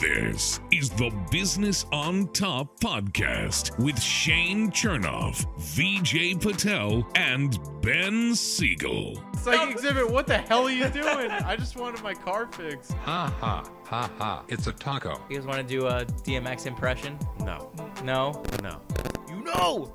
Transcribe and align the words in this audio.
This 0.00 0.60
is 0.72 0.88
the 0.90 1.10
Business 1.30 1.84
on 1.92 2.28
Top 2.28 2.80
podcast 2.80 3.78
with 3.78 4.00
Shane 4.00 4.70
Chernoff, 4.70 5.44
VJ 5.58 6.40
Patel, 6.40 7.06
and 7.16 7.58
Ben 7.82 8.34
Siegel. 8.34 9.22
Psych 9.36 9.70
exhibit, 9.70 10.10
what 10.10 10.26
the 10.26 10.38
hell 10.38 10.64
are 10.66 10.70
you 10.70 10.88
doing? 10.88 11.30
I 11.30 11.54
just 11.56 11.76
wanted 11.76 12.02
my 12.02 12.14
car 12.14 12.46
fixed. 12.46 12.92
Ha 12.92 13.34
ha 13.40 13.68
ha 13.84 14.10
ha. 14.18 14.44
It's 14.48 14.66
a 14.68 14.72
taco. 14.72 15.20
You 15.28 15.36
guys 15.36 15.46
want 15.46 15.58
to 15.58 15.64
do 15.64 15.86
a 15.86 16.04
DMX 16.06 16.66
impression? 16.66 17.18
No, 17.40 17.70
No? 18.02 18.42
no. 18.62 18.80
You 19.28 19.42
know! 19.44 19.92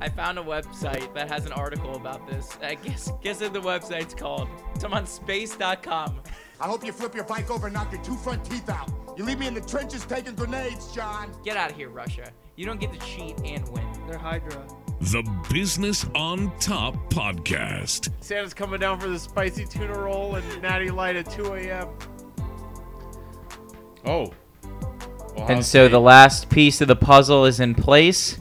I 0.00 0.08
found 0.08 0.38
a 0.38 0.42
website 0.42 1.12
that 1.14 1.28
has 1.28 1.46
an 1.46 1.52
article 1.52 1.96
about 1.96 2.26
this. 2.28 2.56
I 2.62 2.74
guess 2.76 3.10
guess 3.22 3.40
what 3.40 3.52
the 3.52 3.60
website's 3.60 4.14
called. 4.14 4.48
It's 4.74 4.84
on 4.84 5.06
space.com. 5.06 6.20
I 6.60 6.66
hope 6.66 6.84
you 6.84 6.92
flip 6.92 7.14
your 7.14 7.24
bike 7.24 7.50
over 7.50 7.68
and 7.68 7.74
knock 7.74 7.92
your 7.92 8.02
two 8.02 8.16
front 8.16 8.44
teeth 8.44 8.68
out. 8.68 8.90
You 9.16 9.24
leave 9.24 9.38
me 9.38 9.46
in 9.46 9.54
the 9.54 9.60
trenches 9.60 10.04
taking 10.04 10.34
grenades, 10.34 10.92
John. 10.92 11.30
Get 11.44 11.56
out 11.56 11.70
of 11.70 11.76
here, 11.76 11.88
Russia. 11.88 12.30
You 12.56 12.66
don't 12.66 12.80
get 12.80 12.92
to 12.92 12.98
cheat 12.98 13.38
and 13.44 13.66
win. 13.68 13.86
They're 14.08 14.18
Hydra. 14.18 14.66
The 15.00 15.22
Business 15.52 16.04
on 16.16 16.50
Top 16.58 16.96
podcast. 17.12 18.10
Santa's 18.20 18.54
coming 18.54 18.80
down 18.80 18.98
for 18.98 19.06
the 19.06 19.18
spicy 19.18 19.66
tuna 19.66 19.96
roll 19.96 20.34
and 20.34 20.62
natty 20.62 20.90
light 20.90 21.14
at 21.14 21.30
2 21.30 21.54
a.m. 21.54 21.88
Oh. 24.04 24.32
Ohio 25.36 25.46
And 25.48 25.64
so 25.64 25.86
the 25.86 26.00
last 26.00 26.50
piece 26.50 26.80
of 26.80 26.88
the 26.88 26.96
puzzle 26.96 27.44
is 27.44 27.60
in 27.60 27.76
place. 27.76 28.38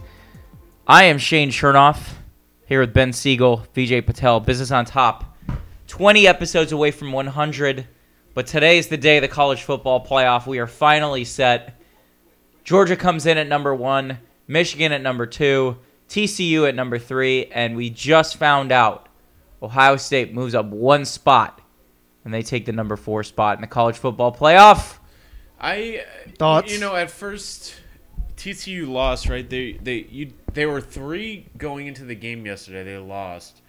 I 0.88 1.04
am 1.04 1.20
Shane 1.20 1.52
Chernoff 1.52 2.14
here 2.66 2.80
with 2.80 2.94
Ben 2.94 3.14
Siegel, 3.14 3.68
VJ 3.76 4.04
Patel, 4.08 4.40
Business 4.40 4.72
on 4.72 4.86
Top. 4.86 5.38
20 5.88 6.28
episodes 6.28 6.72
away 6.72 6.90
from 6.90 7.12
100, 7.12 7.88
but 8.38 8.46
today 8.46 8.78
is 8.78 8.88
the 8.88 8.98
day 8.98 9.18
of 9.18 9.24
the 9.24 9.28
college 9.28 9.64
football 9.64 10.06
playoff. 10.06 10.46
We 10.46 10.60
are 10.60 10.68
finally 10.68 11.26
set. 11.26 11.82
Georgia 12.64 12.96
comes 12.96 13.26
in 13.26 13.36
at 13.40 13.48
number 13.48 13.74
one, 13.74 14.20
Michigan 14.46 14.92
at 14.92 15.02
number 15.02 15.26
two, 15.26 15.78
TCU 16.08 16.70
at 16.70 16.76
number 16.76 17.00
three, 17.00 17.48
and 17.48 17.76
we 17.76 17.90
just 17.90 18.38
found 18.38 18.72
out 18.72 19.10
Ohio 19.60 19.98
State 19.98 20.36
moves 20.36 20.54
up 20.54 20.68
one 20.68 21.04
spot 21.04 21.62
and 22.24 22.32
they 22.32 22.44
take 22.44 22.68
the 22.68 22.72
number 22.72 22.96
four 22.96 23.24
spot 23.24 23.58
in 23.58 23.62
the 23.62 23.68
college 23.68 23.98
football 23.98 24.32
playoff. 24.32 25.00
I 25.60 26.04
Thoughts? 26.38 26.72
You 26.72 26.80
know, 26.80 26.96
at 26.96 27.10
first 27.10 27.74
TCU 28.36 28.88
lost, 28.88 29.30
right? 29.30 29.50
They 29.50 29.80
they 29.82 30.06
you 30.12 30.32
they 30.54 30.68
were 30.68 30.80
three 30.80 31.48
going 31.58 31.88
into 31.88 32.06
the 32.06 32.14
game 32.14 32.46
yesterday. 32.46 32.84
They 32.84 32.98
lost, 33.00 33.64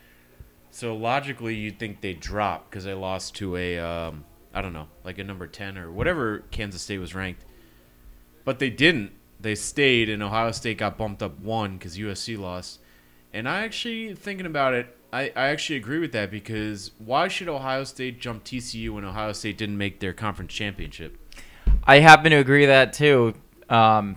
so 0.71 0.95
logically 0.95 1.55
you'd 1.55 1.79
think 1.79 2.03
they 2.03 2.13
drop 2.13 2.69
because 2.69 2.85
they 2.85 2.93
lost 2.93 3.35
to 3.37 3.57
a 3.57 3.79
um, 3.79 4.25
I 4.59 4.63
don't 4.63 4.73
know, 4.73 4.89
like 5.05 5.19
a 5.19 5.25
number 5.25 5.47
ten 5.47 5.79
or 5.79 5.93
whatever 5.93 6.41
Kansas 6.51 6.83
State 6.83 6.99
was 6.99 7.15
ranked, 7.15 7.45
but 8.45 8.59
they 8.59 8.71
didn't. 8.71 9.13
They 9.41 9.55
stayed, 9.55 10.09
and 10.09 10.21
Ohio 10.21 10.51
State 10.51 10.79
got 10.79 10.99
bumped 10.99 11.23
up 11.23 11.39
one 11.39 11.79
because 11.79 11.97
USC 11.97 12.37
lost. 12.37 12.81
And 13.33 13.49
I 13.49 13.63
actually 13.63 14.15
thinking 14.17 14.47
about 14.47 14.75
it. 14.75 14.97
I, 15.13 15.33
I 15.37 15.51
actually 15.51 15.77
agree 15.77 16.01
with 16.01 16.11
that 16.11 16.33
because 16.33 16.91
why 16.99 17.29
should 17.29 17.49
Ohio 17.49 17.85
State 17.85 18.21
jump 18.21 18.43
TCU 18.43 18.91
when 18.91 19.05
Ohio 19.05 19.33
State 19.33 19.57
didn't 19.59 19.79
make 19.79 20.01
their 20.01 20.13
conference 20.13 20.53
championship? 20.53 21.17
I 21.85 22.01
happen 22.01 22.33
to 22.33 22.39
agree 22.39 22.63
with 22.63 22.71
that 22.71 22.93
too. 22.93 23.35
Um, 23.69 24.17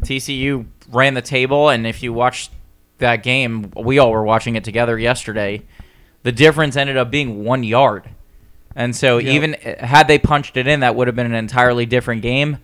TCU 0.00 0.66
ran 0.90 1.14
the 1.14 1.22
table, 1.22 1.70
and 1.70 1.86
if 1.86 2.02
you 2.02 2.12
watched 2.12 2.50
that 2.98 3.22
game, 3.22 3.72
we 3.74 3.98
all 3.98 4.10
were 4.10 4.22
watching 4.22 4.54
it 4.54 4.64
together 4.64 4.98
yesterday. 4.98 5.62
The 6.24 6.32
difference 6.32 6.76
ended 6.76 6.98
up 6.98 7.10
being 7.10 7.42
one 7.42 7.64
yard, 7.64 8.10
and 8.78 8.96
so 8.96 9.20
even 9.20 9.54
had 9.80 10.08
they 10.08 10.18
punched 10.18 10.56
it 10.56 10.66
in, 10.66 10.80
that 10.80 10.94
would 10.94 11.08
have 11.08 11.16
been 11.16 11.26
an 11.26 11.34
entirely 11.34 11.84
different 11.84 12.22
game. 12.22 12.58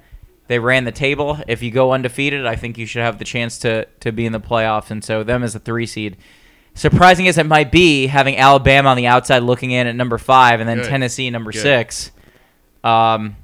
They 0.47 0.59
ran 0.59 0.85
the 0.85 0.93
table. 0.93 1.39
If 1.49 1.63
you 1.63 1.71
go 1.71 1.93
undefeated, 1.93 2.47
I 2.47 2.55
think 2.55 2.79
you 2.79 2.87
should 2.87 3.03
have 3.03 3.19
the 3.19 3.25
chance 3.25 3.59
to 3.59 3.87
to 4.01 4.13
be 4.13 4.25
in 4.25 4.33
the 4.33 4.41
playoffs, 4.41 4.91
and 4.91 5.03
so 5.05 5.23
them 5.25 5.43
as 5.43 5.55
a 5.55 5.59
three 5.59 5.87
seed. 5.87 6.17
Surprising 6.75 7.29
as 7.29 7.39
it 7.39 7.47
might 7.47 7.71
be, 7.71 8.07
having 8.09 8.37
Alabama 8.37 8.89
on 8.91 8.97
the 8.97 9.07
outside 9.07 9.41
looking 9.45 9.71
in 9.71 9.87
at 9.87 9.95
number 9.95 10.19
five, 10.19 10.61
and 10.61 10.69
then 10.69 10.79
Good. 10.79 10.89
Tennessee 10.89 11.31
number 11.31 11.53
Good. 11.53 11.63
six. 11.63 12.11
Um, 12.83 13.37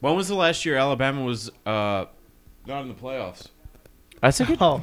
When 0.00 0.14
was 0.14 0.28
the 0.28 0.34
last 0.34 0.64
year 0.64 0.76
Alabama 0.76 1.24
was 1.24 1.50
uh, 1.64 2.04
not 2.66 2.82
in 2.82 2.88
the 2.88 2.94
playoffs? 2.94 3.48
That's 4.20 4.40
a 4.40 4.44
good. 4.44 4.58
Oh, 4.60 4.82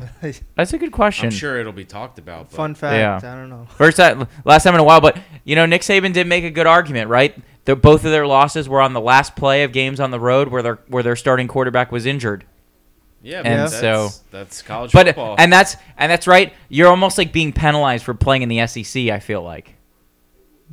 That's 0.56 0.74
a 0.74 0.78
good 0.78 0.92
question. 0.92 1.26
I'm 1.28 1.32
sure 1.32 1.58
it'll 1.60 1.72
be 1.74 1.86
talked 1.86 2.20
about. 2.20 2.50
But 2.50 2.56
fun 2.56 2.76
fact. 2.76 3.24
Yeah. 3.24 3.32
I 3.32 3.36
don't 3.36 3.50
know. 3.50 3.66
First 3.78 3.98
time, 3.98 4.28
last 4.46 4.64
time 4.64 4.74
in 4.76 4.80
a 4.80 4.84
while, 4.84 5.02
but 5.02 5.18
you 5.44 5.56
know, 5.56 5.66
Nick 5.66 5.82
Saban 5.82 6.14
did 6.14 6.28
make 6.28 6.44
a 6.44 6.52
good 6.52 6.68
argument, 6.68 7.10
right? 7.10 7.36
they 7.66 7.74
both 7.74 8.04
of 8.06 8.12
their 8.12 8.28
losses 8.28 8.68
were 8.68 8.82
on 8.82 8.92
the 8.94 9.00
last 9.02 9.36
play 9.36 9.64
of 9.64 9.72
games 9.72 10.00
on 10.00 10.12
the 10.12 10.20
road 10.20 10.50
where 10.50 10.62
their 10.62 10.80
where 10.88 11.02
their 11.04 11.16
starting 11.16 11.48
quarterback 11.48 11.92
was 11.92 12.06
injured. 12.06 12.46
yeah, 13.22 13.42
and 13.44 13.62
but 13.64 13.70
so- 13.70 14.04
that's, 14.04 14.18
that's 14.32 14.62
college 14.62 14.92
But 14.92 15.08
football. 15.08 15.36
and 15.40 15.52
that's 15.52 15.78
and 15.98 16.12
that's 16.12 16.28
right. 16.28 16.54
You're 16.70 16.90
almost 16.90 17.18
like 17.18 17.32
being 17.32 17.54
penalized 17.54 18.04
for 18.04 18.14
playing 18.14 18.42
in 18.44 18.50
the 18.50 18.68
SEC. 18.68 19.08
I 19.10 19.20
feel 19.20 19.42
like 19.42 19.76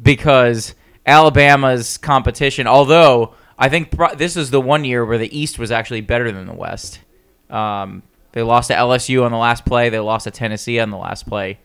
because 0.00 0.75
Alabama's 1.06 1.97
competition, 1.98 2.66
although 2.66 3.34
I 3.59 3.69
think 3.69 3.91
pro- 3.97 4.15
this 4.15 4.37
is 4.37 4.50
the 4.50 4.60
one 4.60 4.84
year 4.84 5.04
where 5.04 5.19
the 5.19 5.37
East 5.38 5.59
was 5.59 5.71
actually 5.71 6.00
better 6.00 6.31
than 6.32 6.47
the 6.47 6.54
West. 6.54 7.00
Um, 7.48 8.03
they 8.32 8.42
lost 8.42 8.68
to 8.68 8.74
LSU 8.74 9.24
on 9.24 9.32
the 9.32 9.38
last 9.38 9.64
play. 9.64 9.88
They 9.88 9.98
lost 9.98 10.24
to 10.24 10.30
Tennessee 10.30 10.78
on 10.80 10.91
the 10.91 10.96
last 10.96 11.26
play. 11.26 11.58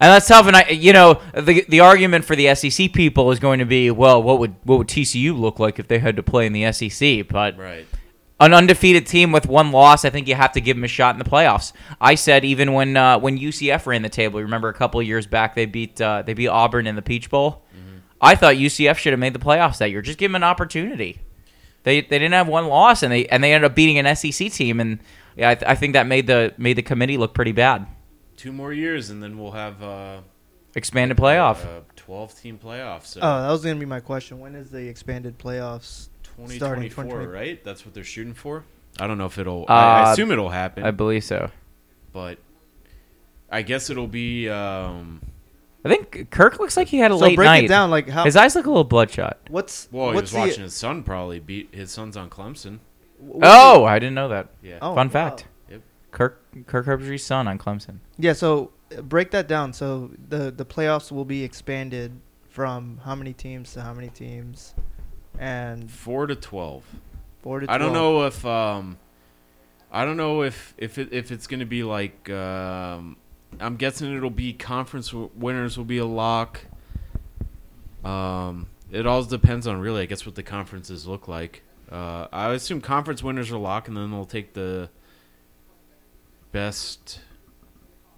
And 0.00 0.10
that's 0.10 0.26
tough. 0.26 0.46
And 0.46 0.56
I, 0.56 0.68
you 0.70 0.92
know, 0.92 1.20
the 1.34 1.64
the 1.68 1.80
argument 1.80 2.24
for 2.24 2.34
the 2.34 2.54
SEC 2.54 2.92
people 2.92 3.30
is 3.30 3.38
going 3.38 3.60
to 3.60 3.64
be, 3.64 3.90
well, 3.90 4.22
what 4.22 4.38
would 4.38 4.54
what 4.64 4.78
would 4.78 4.88
TCU 4.88 5.38
look 5.38 5.58
like 5.58 5.78
if 5.78 5.88
they 5.88 5.98
had 5.98 6.16
to 6.16 6.22
play 6.22 6.46
in 6.46 6.52
the 6.52 6.70
SEC? 6.72 7.28
But 7.28 7.56
right. 7.56 7.86
an 8.40 8.52
undefeated 8.52 9.06
team 9.06 9.30
with 9.30 9.46
one 9.46 9.70
loss, 9.70 10.04
I 10.04 10.10
think 10.10 10.26
you 10.26 10.34
have 10.34 10.52
to 10.52 10.60
give 10.60 10.76
them 10.76 10.84
a 10.84 10.88
shot 10.88 11.14
in 11.14 11.20
the 11.20 11.30
playoffs. 11.30 11.72
I 12.00 12.16
said 12.16 12.44
even 12.44 12.72
when 12.72 12.96
uh, 12.96 13.18
when 13.20 13.38
UCF 13.38 13.86
ran 13.86 14.02
the 14.02 14.08
table, 14.08 14.40
remember 14.40 14.68
a 14.68 14.74
couple 14.74 14.98
of 14.98 15.06
years 15.06 15.26
back 15.26 15.54
they 15.54 15.66
beat 15.66 16.00
uh, 16.00 16.22
they 16.22 16.34
beat 16.34 16.48
Auburn 16.48 16.86
in 16.86 16.96
the 16.96 17.02
Peach 17.02 17.30
Bowl. 17.30 17.64
I 18.24 18.36
thought 18.36 18.54
UCF 18.54 18.96
should 18.96 19.12
have 19.12 19.20
made 19.20 19.34
the 19.34 19.38
playoffs 19.38 19.78
that 19.78 19.90
year. 19.90 20.00
Just 20.00 20.18
give 20.18 20.30
them 20.30 20.36
an 20.36 20.44
opportunity. 20.44 21.20
They 21.82 22.00
they 22.00 22.18
didn't 22.18 22.32
have 22.32 22.48
one 22.48 22.66
loss 22.66 23.02
and 23.02 23.12
they 23.12 23.26
and 23.26 23.44
they 23.44 23.52
ended 23.52 23.70
up 23.70 23.76
beating 23.76 23.98
an 23.98 24.16
SEC 24.16 24.50
team 24.50 24.80
and 24.80 24.98
yeah, 25.36 25.50
I, 25.50 25.54
th- 25.54 25.68
I 25.68 25.74
think 25.74 25.92
that 25.94 26.06
made 26.06 26.26
the 26.26 26.54
made 26.58 26.74
the 26.76 26.82
committee 26.82 27.16
look 27.16 27.34
pretty 27.34 27.52
bad. 27.52 27.86
Two 28.36 28.52
more 28.52 28.72
years, 28.72 29.10
and 29.10 29.22
then 29.22 29.38
we'll 29.38 29.52
have 29.52 29.82
uh, 29.82 30.20
Expanded 30.74 31.16
playoff. 31.16 31.64
a 31.64 31.82
12 31.96 32.40
team 32.40 32.58
playoffs. 32.62 33.06
So 33.06 33.20
Oh, 33.22 33.42
that 33.42 33.50
was 33.50 33.62
gonna 33.62 33.78
be 33.78 33.86
my 33.86 34.00
question. 34.00 34.40
When 34.40 34.54
is 34.54 34.70
the 34.70 34.86
expanded 34.88 35.38
playoffs? 35.38 36.08
starting 36.34 36.58
2024, 36.90 37.04
2020. 37.04 37.26
right? 37.26 37.62
That's 37.64 37.84
what 37.86 37.94
they're 37.94 38.02
shooting 38.02 38.34
for. 38.34 38.64
I 38.98 39.06
don't 39.06 39.18
know 39.18 39.26
if 39.26 39.38
it'll. 39.38 39.64
I, 39.68 39.72
I 39.74 40.08
Uh, 40.08 40.12
assume 40.12 40.32
it'll 40.32 40.48
happen, 40.50 40.82
I 40.84 40.90
believe 40.90 41.22
so. 41.24 41.50
but 42.12 42.38
I 43.50 43.62
guess 43.62 43.88
it'll 43.90 44.08
be. 44.08 44.48
Um, 44.48 45.20
I 45.84 45.88
think 45.90 46.30
Kirk 46.30 46.58
looks 46.58 46.76
like 46.76 46.88
he 46.88 46.98
had 46.98 47.12
a 47.12 47.14
So 47.18 47.20
late 47.24 47.36
break 47.36 47.46
night. 47.46 47.64
it 47.64 47.68
down. 47.68 47.90
Like 47.90 48.08
how? 48.08 48.24
His 48.24 48.34
eyes 48.36 48.56
look 48.56 48.66
a 48.66 48.68
little 48.68 48.82
bloodshot. 48.84 49.38
what's 49.48 49.86
well, 49.92 50.08
he 50.08 50.14
what's 50.16 50.32
was 50.32 50.32
the, 50.32 50.38
watching 50.38 50.62
his 50.64 50.74
son 50.74 51.02
probably 51.04 51.38
beat 51.38 51.68
his 51.72 51.90
son's 51.92 52.16
on 52.16 52.30
Clemson. 52.30 52.78
What's 53.24 53.46
Oh, 53.48 53.84
I 53.84 53.98
didn't 53.98 54.14
know 54.14 54.28
that. 54.28 54.48
Yeah. 54.62 54.78
Oh, 54.82 54.94
Fun 54.94 55.08
wow. 55.08 55.12
fact. 55.12 55.46
Yep. 55.70 55.80
Kirk 56.10 56.42
Kirk 56.66 56.86
Herbstreit's 56.86 57.24
son 57.24 57.48
on 57.48 57.58
Clemson. 57.58 57.98
Yeah. 58.18 58.32
So 58.34 58.70
uh, 58.96 59.02
break 59.02 59.30
that 59.32 59.48
down. 59.48 59.72
So 59.72 60.10
the 60.28 60.50
the 60.50 60.64
playoffs 60.64 61.10
will 61.10 61.24
be 61.24 61.42
expanded 61.44 62.12
from 62.48 63.00
how 63.04 63.14
many 63.14 63.32
teams 63.32 63.72
to 63.74 63.82
how 63.82 63.92
many 63.94 64.08
teams, 64.08 64.74
and 65.38 65.90
Four 65.90 66.26
to 66.28 66.36
12. 66.36 66.84
four 67.42 67.60
to. 67.60 67.70
I 67.70 67.78
don't 67.78 67.90
12. 67.90 67.94
know 67.94 68.26
if 68.26 68.46
um, 68.46 68.98
I 69.90 70.04
don't 70.04 70.16
know 70.16 70.42
if 70.42 70.74
if 70.78 70.98
it, 70.98 71.12
if 71.12 71.32
it's 71.32 71.46
gonna 71.48 71.66
be 71.66 71.82
like 71.82 72.30
um, 72.30 73.16
I'm 73.60 73.76
guessing 73.76 74.14
it'll 74.14 74.30
be 74.30 74.52
conference 74.52 75.08
w- 75.10 75.30
winners 75.34 75.76
will 75.76 75.84
be 75.84 75.98
a 75.98 76.06
lock. 76.06 76.60
Um, 78.04 78.68
it 78.92 79.06
all 79.06 79.22
depends 79.24 79.66
on 79.66 79.80
really, 79.80 80.02
I 80.02 80.06
guess, 80.06 80.24
what 80.26 80.34
the 80.34 80.42
conferences 80.42 81.06
look 81.06 81.26
like. 81.26 81.62
Uh, 81.94 82.26
I 82.32 82.52
assume 82.52 82.80
conference 82.80 83.22
winners 83.22 83.52
are 83.52 83.56
locked, 83.56 83.86
and 83.86 83.96
then 83.96 84.10
they'll 84.10 84.24
take 84.24 84.52
the 84.52 84.90
best. 86.50 87.20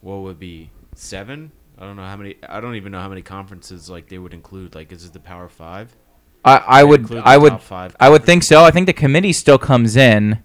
What 0.00 0.22
would 0.22 0.38
be 0.38 0.70
seven? 0.94 1.52
I 1.78 1.84
don't 1.84 1.96
know 1.96 2.06
how 2.06 2.16
many. 2.16 2.36
I 2.48 2.62
don't 2.62 2.76
even 2.76 2.90
know 2.90 3.00
how 3.00 3.10
many 3.10 3.20
conferences 3.20 3.90
like 3.90 4.08
they 4.08 4.16
would 4.16 4.32
include. 4.32 4.74
Like, 4.74 4.92
is 4.92 5.04
it 5.04 5.12
the 5.12 5.20
Power 5.20 5.50
Five? 5.50 5.94
I, 6.42 6.56
I 6.56 6.84
would 6.84 7.14
I 7.16 7.36
would 7.36 7.60
five 7.60 7.94
I 8.00 8.08
would 8.08 8.24
think 8.24 8.44
so. 8.44 8.64
I 8.64 8.70
think 8.70 8.86
the 8.86 8.94
committee 8.94 9.34
still 9.34 9.58
comes 9.58 9.94
in. 9.94 10.38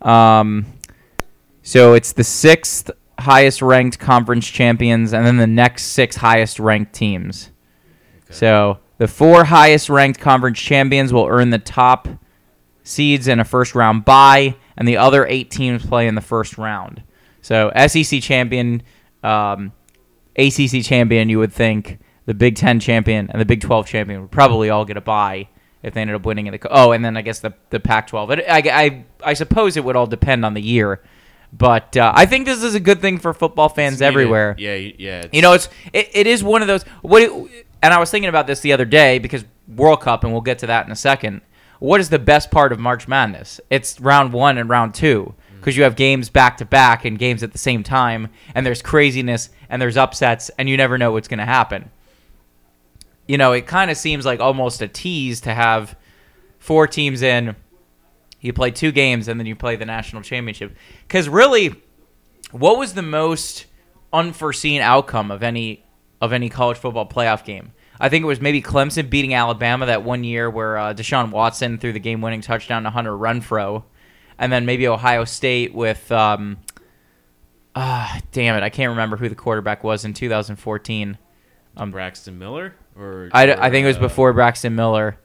Um, 0.00 0.66
so 1.62 1.94
it's 1.94 2.12
the 2.12 2.22
sixth 2.22 2.92
highest 3.18 3.60
ranked 3.60 3.98
conference 3.98 4.46
champions, 4.46 5.12
and 5.12 5.26
then 5.26 5.38
the 5.38 5.48
next 5.48 5.86
six 5.86 6.14
highest 6.14 6.60
ranked 6.60 6.92
teams. 6.92 7.50
So 8.30 8.78
the 8.98 9.08
four 9.08 9.46
highest 9.46 9.88
ranked 9.88 10.20
conference 10.20 10.60
champions 10.60 11.12
will 11.12 11.26
earn 11.26 11.50
the 11.50 11.58
top 11.58 12.06
seeds 12.88 13.28
in 13.28 13.38
a 13.40 13.44
first 13.44 13.74
round 13.74 14.04
bye, 14.04 14.56
and 14.76 14.88
the 14.88 14.96
other 14.96 15.26
eight 15.26 15.50
teams 15.50 15.84
play 15.84 16.08
in 16.08 16.14
the 16.14 16.20
first 16.20 16.58
round. 16.58 17.02
So 17.42 17.70
SEC 17.86 18.20
champion, 18.22 18.82
um, 19.22 19.72
ACC 20.36 20.82
champion, 20.82 21.28
you 21.28 21.38
would 21.38 21.52
think 21.52 21.98
the 22.26 22.34
Big 22.34 22.56
Ten 22.56 22.80
champion 22.80 23.30
and 23.30 23.40
the 23.40 23.46
Big 23.46 23.60
Twelve 23.60 23.86
champion 23.86 24.22
would 24.22 24.30
probably 24.30 24.70
all 24.70 24.84
get 24.84 24.96
a 24.96 25.00
bye, 25.00 25.48
if 25.82 25.94
they 25.94 26.00
ended 26.00 26.16
up 26.16 26.26
winning 26.26 26.46
in 26.46 26.52
the. 26.52 26.60
Oh, 26.70 26.92
and 26.92 27.04
then 27.04 27.16
I 27.16 27.22
guess 27.22 27.40
the 27.40 27.54
the 27.70 27.80
Pac-12. 27.80 28.38
It, 28.38 28.44
I, 28.48 28.84
I 28.84 29.04
I 29.30 29.34
suppose 29.34 29.76
it 29.76 29.84
would 29.84 29.96
all 29.96 30.06
depend 30.06 30.44
on 30.44 30.54
the 30.54 30.62
year, 30.62 31.02
but 31.52 31.96
uh, 31.96 32.12
I 32.14 32.26
think 32.26 32.46
this 32.46 32.62
is 32.62 32.74
a 32.74 32.80
good 32.80 33.00
thing 33.00 33.18
for 33.18 33.32
football 33.32 33.68
fans 33.68 34.02
everywhere. 34.02 34.54
Yeah, 34.58 34.74
yeah. 34.74 35.26
You 35.32 35.42
know, 35.42 35.52
it's 35.52 35.68
it, 35.92 36.10
it 36.12 36.26
is 36.26 36.42
one 36.42 36.62
of 36.62 36.68
those. 36.68 36.82
What? 37.02 37.22
It, 37.22 37.66
and 37.80 37.94
I 37.94 37.98
was 37.98 38.10
thinking 38.10 38.28
about 38.28 38.46
this 38.46 38.60
the 38.60 38.72
other 38.72 38.84
day 38.84 39.18
because 39.18 39.44
World 39.68 40.00
Cup, 40.00 40.24
and 40.24 40.32
we'll 40.32 40.42
get 40.42 40.58
to 40.60 40.66
that 40.66 40.86
in 40.86 40.92
a 40.92 40.96
second. 40.96 41.42
What 41.78 42.00
is 42.00 42.10
the 42.10 42.18
best 42.18 42.50
part 42.50 42.72
of 42.72 42.78
March 42.78 43.06
Madness? 43.06 43.60
It's 43.70 44.00
round 44.00 44.32
one 44.32 44.58
and 44.58 44.68
round 44.68 44.94
two 44.94 45.34
mm. 45.52 45.56
because 45.58 45.76
you 45.76 45.84
have 45.84 45.96
games 45.96 46.28
back 46.28 46.56
to 46.58 46.64
back 46.64 47.04
and 47.04 47.18
games 47.18 47.42
at 47.42 47.52
the 47.52 47.58
same 47.58 47.82
time, 47.82 48.28
and 48.54 48.66
there's 48.66 48.82
craziness 48.82 49.50
and 49.68 49.80
there's 49.80 49.96
upsets, 49.96 50.50
and 50.58 50.68
you 50.68 50.76
never 50.76 50.98
know 50.98 51.12
what's 51.12 51.28
going 51.28 51.38
to 51.38 51.44
happen. 51.44 51.90
You 53.26 53.38
know, 53.38 53.52
it 53.52 53.66
kind 53.66 53.90
of 53.90 53.96
seems 53.96 54.24
like 54.24 54.40
almost 54.40 54.80
a 54.80 54.88
tease 54.88 55.42
to 55.42 55.54
have 55.54 55.96
four 56.58 56.86
teams 56.86 57.22
in. 57.22 57.54
You 58.40 58.52
play 58.52 58.70
two 58.70 58.92
games 58.92 59.28
and 59.28 59.38
then 59.38 59.46
you 59.46 59.54
play 59.54 59.76
the 59.76 59.84
national 59.84 60.22
championship. 60.22 60.76
Because 61.06 61.28
really, 61.28 61.74
what 62.50 62.78
was 62.78 62.94
the 62.94 63.02
most 63.02 63.66
unforeseen 64.12 64.80
outcome 64.80 65.30
of 65.30 65.42
any 65.42 65.84
of 66.20 66.32
any 66.32 66.48
college 66.48 66.78
football 66.78 67.06
playoff 67.06 67.44
game? 67.44 67.72
I 68.00 68.08
think 68.08 68.22
it 68.22 68.26
was 68.26 68.40
maybe 68.40 68.62
Clemson 68.62 69.10
beating 69.10 69.34
Alabama 69.34 69.86
that 69.86 70.02
one 70.04 70.22
year 70.24 70.48
where 70.48 70.76
uh, 70.78 70.94
Deshaun 70.94 71.30
Watson 71.30 71.78
threw 71.78 71.92
the 71.92 71.98
game-winning 71.98 72.40
touchdown 72.42 72.84
to 72.84 72.90
Hunter 72.90 73.12
Renfrow, 73.12 73.82
and 74.38 74.52
then 74.52 74.66
maybe 74.66 74.86
Ohio 74.86 75.24
State 75.24 75.74
with 75.74 76.10
um, 76.12 76.58
ah 77.74 78.20
damn 78.32 78.56
it, 78.56 78.62
I 78.62 78.70
can't 78.70 78.90
remember 78.90 79.16
who 79.16 79.28
the 79.28 79.34
quarterback 79.34 79.84
was 79.84 80.04
in 80.04 80.14
2014. 80.14 81.18
Braxton 81.90 82.38
Miller 82.40 82.74
or 82.98 83.28
I, 83.32 83.52
I 83.52 83.70
think 83.70 83.84
it 83.84 83.86
was 83.86 83.98
uh, 83.98 84.00
before 84.00 84.32
Braxton 84.32 84.74
Miller. 84.74 85.16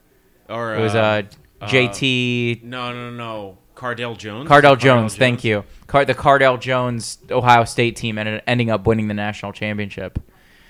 or 0.48 0.76
It 0.76 0.80
was 0.80 0.94
uh, 0.94 1.22
uh, 1.60 1.66
JT 1.68 2.62
no 2.62 2.92
no 2.92 3.10
no 3.10 3.58
Cardale 3.74 4.16
Jones. 4.16 4.48
Cardale 4.48 4.78
Jones. 4.78 5.16
Thank 5.16 5.42
you. 5.42 5.64
Car- 5.88 6.04
the 6.04 6.14
Cardale 6.14 6.60
Jones 6.60 7.18
Ohio 7.28 7.64
State 7.64 7.96
team 7.96 8.18
ended 8.18 8.40
ending 8.46 8.70
up 8.70 8.86
winning 8.86 9.08
the 9.08 9.14
national 9.14 9.52
championship. 9.52 10.20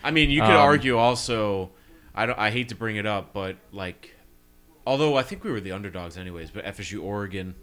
I 0.03 0.11
mean, 0.11 0.31
you 0.31 0.41
could 0.41 0.50
Um, 0.50 0.57
argue 0.57 0.97
also. 0.97 1.71
I 2.14 2.26
don't. 2.26 2.38
I 2.38 2.50
hate 2.50 2.69
to 2.69 2.75
bring 2.75 2.96
it 2.96 3.06
up, 3.06 3.32
but 3.32 3.56
like, 3.72 4.14
although 4.87 5.16
I 5.16 5.22
think 5.22 5.44
we 5.44 5.50
were 5.50 5.61
the 5.61 5.72
underdogs 5.72 6.16
anyways, 6.16 6.50
but 6.50 6.64
FSU 6.64 7.02
Oregon, 7.02 7.55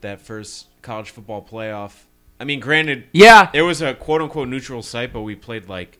that 0.00 0.20
first 0.20 0.66
college 0.82 1.10
football 1.10 1.42
playoff. 1.42 2.04
I 2.40 2.44
mean, 2.44 2.60
granted, 2.60 3.04
Yeah, 3.12 3.50
it 3.52 3.62
was 3.62 3.80
a 3.82 3.94
quote 3.94 4.20
unquote 4.20 4.48
neutral 4.48 4.82
site, 4.82 5.12
but 5.12 5.22
we 5.22 5.36
played 5.36 5.68
like 5.68 5.98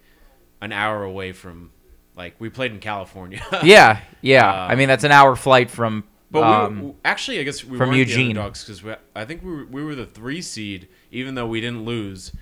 an 0.60 0.72
hour 0.72 1.04
away 1.04 1.32
from, 1.32 1.70
like, 2.16 2.34
we 2.38 2.48
played 2.48 2.72
in 2.72 2.80
California. 2.80 3.42
yeah, 3.62 4.00
yeah. 4.20 4.50
Uh, 4.50 4.66
I 4.68 4.74
mean, 4.74 4.88
that's 4.88 5.04
an 5.04 5.12
hour 5.12 5.36
flight 5.36 5.70
from. 5.70 6.04
But 6.30 6.42
um, 6.42 6.80
we 6.80 6.86
were, 6.88 6.94
actually, 7.04 7.38
I 7.38 7.44
guess 7.44 7.64
we 7.64 7.78
from 7.78 7.92
Eugene. 7.92 8.34
the 8.34 8.40
underdogs 8.40 8.64
because 8.64 8.96
I 9.14 9.24
think 9.24 9.44
we 9.44 9.50
were, 9.52 9.64
we 9.66 9.84
were 9.84 9.94
the 9.94 10.06
three 10.06 10.42
seed, 10.42 10.88
even 11.12 11.36
though 11.36 11.46
we 11.46 11.60
didn't 11.60 11.84
lose, 11.84 12.32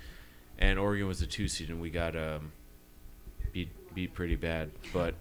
and 0.58 0.78
Oregon 0.78 1.06
was 1.06 1.20
the 1.20 1.26
two 1.26 1.46
seed, 1.46 1.68
and 1.68 1.78
we 1.80 1.90
got 1.90 2.16
um, 2.16 2.52
beat 3.52 3.68
beat 3.94 4.14
pretty 4.14 4.36
bad. 4.36 4.70
But 4.94 5.14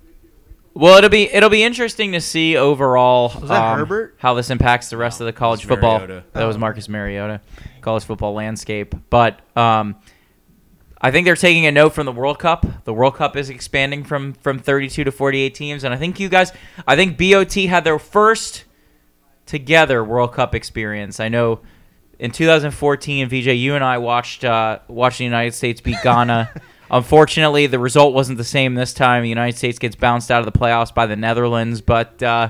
well, 0.73 0.97
it'll 0.97 1.09
be 1.09 1.23
it'll 1.31 1.49
be 1.49 1.63
interesting 1.63 2.11
to 2.13 2.21
see 2.21 2.55
overall 2.57 3.29
that 3.29 3.51
um, 3.71 3.77
Herbert? 3.79 4.15
how 4.19 4.33
this 4.33 4.49
impacts 4.49 4.89
the 4.89 4.97
rest 4.97 5.19
No, 5.19 5.25
of 5.27 5.33
the 5.33 5.37
college 5.37 5.65
football. 5.65 5.99
Mariota. 5.99 6.23
That 6.33 6.45
was 6.45 6.55
Oh. 6.55 6.59
Marcus 6.59 6.87
Mariota, 6.89 7.41
college 7.81 8.03
football 8.05 8.33
landscape. 8.33 8.95
But 9.09 9.39
um, 9.57 9.95
I 11.01 11.11
think 11.11 11.25
they're 11.25 11.35
taking 11.35 11.65
a 11.65 11.71
note 11.71 11.93
from 11.93 12.05
the 12.05 12.11
World 12.11 12.39
Cup. 12.39 12.65
The 12.85 12.93
World 12.93 13.15
Cup 13.15 13.35
is 13.35 13.49
expanding 13.49 14.03
from 14.03 14.33
from 14.33 14.59
32 14.59 15.03
to 15.03 15.11
48 15.11 15.53
teams, 15.55 15.83
and 15.83 15.93
I 15.93 15.97
think 15.97 16.19
you 16.19 16.29
guys, 16.29 16.53
I 16.87 16.95
think 16.95 17.17
BOT 17.17 17.53
had 17.53 17.83
their 17.83 17.99
first 17.99 18.63
together 19.45 20.03
World 20.03 20.33
Cup 20.33 20.55
experience. 20.55 21.19
I 21.19 21.27
know 21.27 21.59
in 22.19 22.31
2014, 22.31 23.27
VJ, 23.27 23.47
you 23.47 23.75
and 23.75 23.83
I 23.83 23.97
watched 23.97 24.45
uh, 24.45 24.79
watched 24.87 25.17
the 25.17 25.23
United 25.25 25.53
States 25.53 25.81
beat 25.81 25.97
Ghana. 26.03 26.49
Unfortunately, 26.91 27.67
the 27.67 27.79
result 27.79 28.13
wasn't 28.13 28.37
the 28.37 28.43
same 28.43 28.75
this 28.75 28.93
time. 28.93 29.23
The 29.23 29.29
United 29.29 29.57
States 29.57 29.79
gets 29.79 29.95
bounced 29.95 30.29
out 30.29 30.45
of 30.45 30.53
the 30.53 30.59
playoffs 30.59 30.93
by 30.93 31.05
the 31.05 31.15
Netherlands. 31.15 31.79
But 31.79 32.21
uh, 32.21 32.49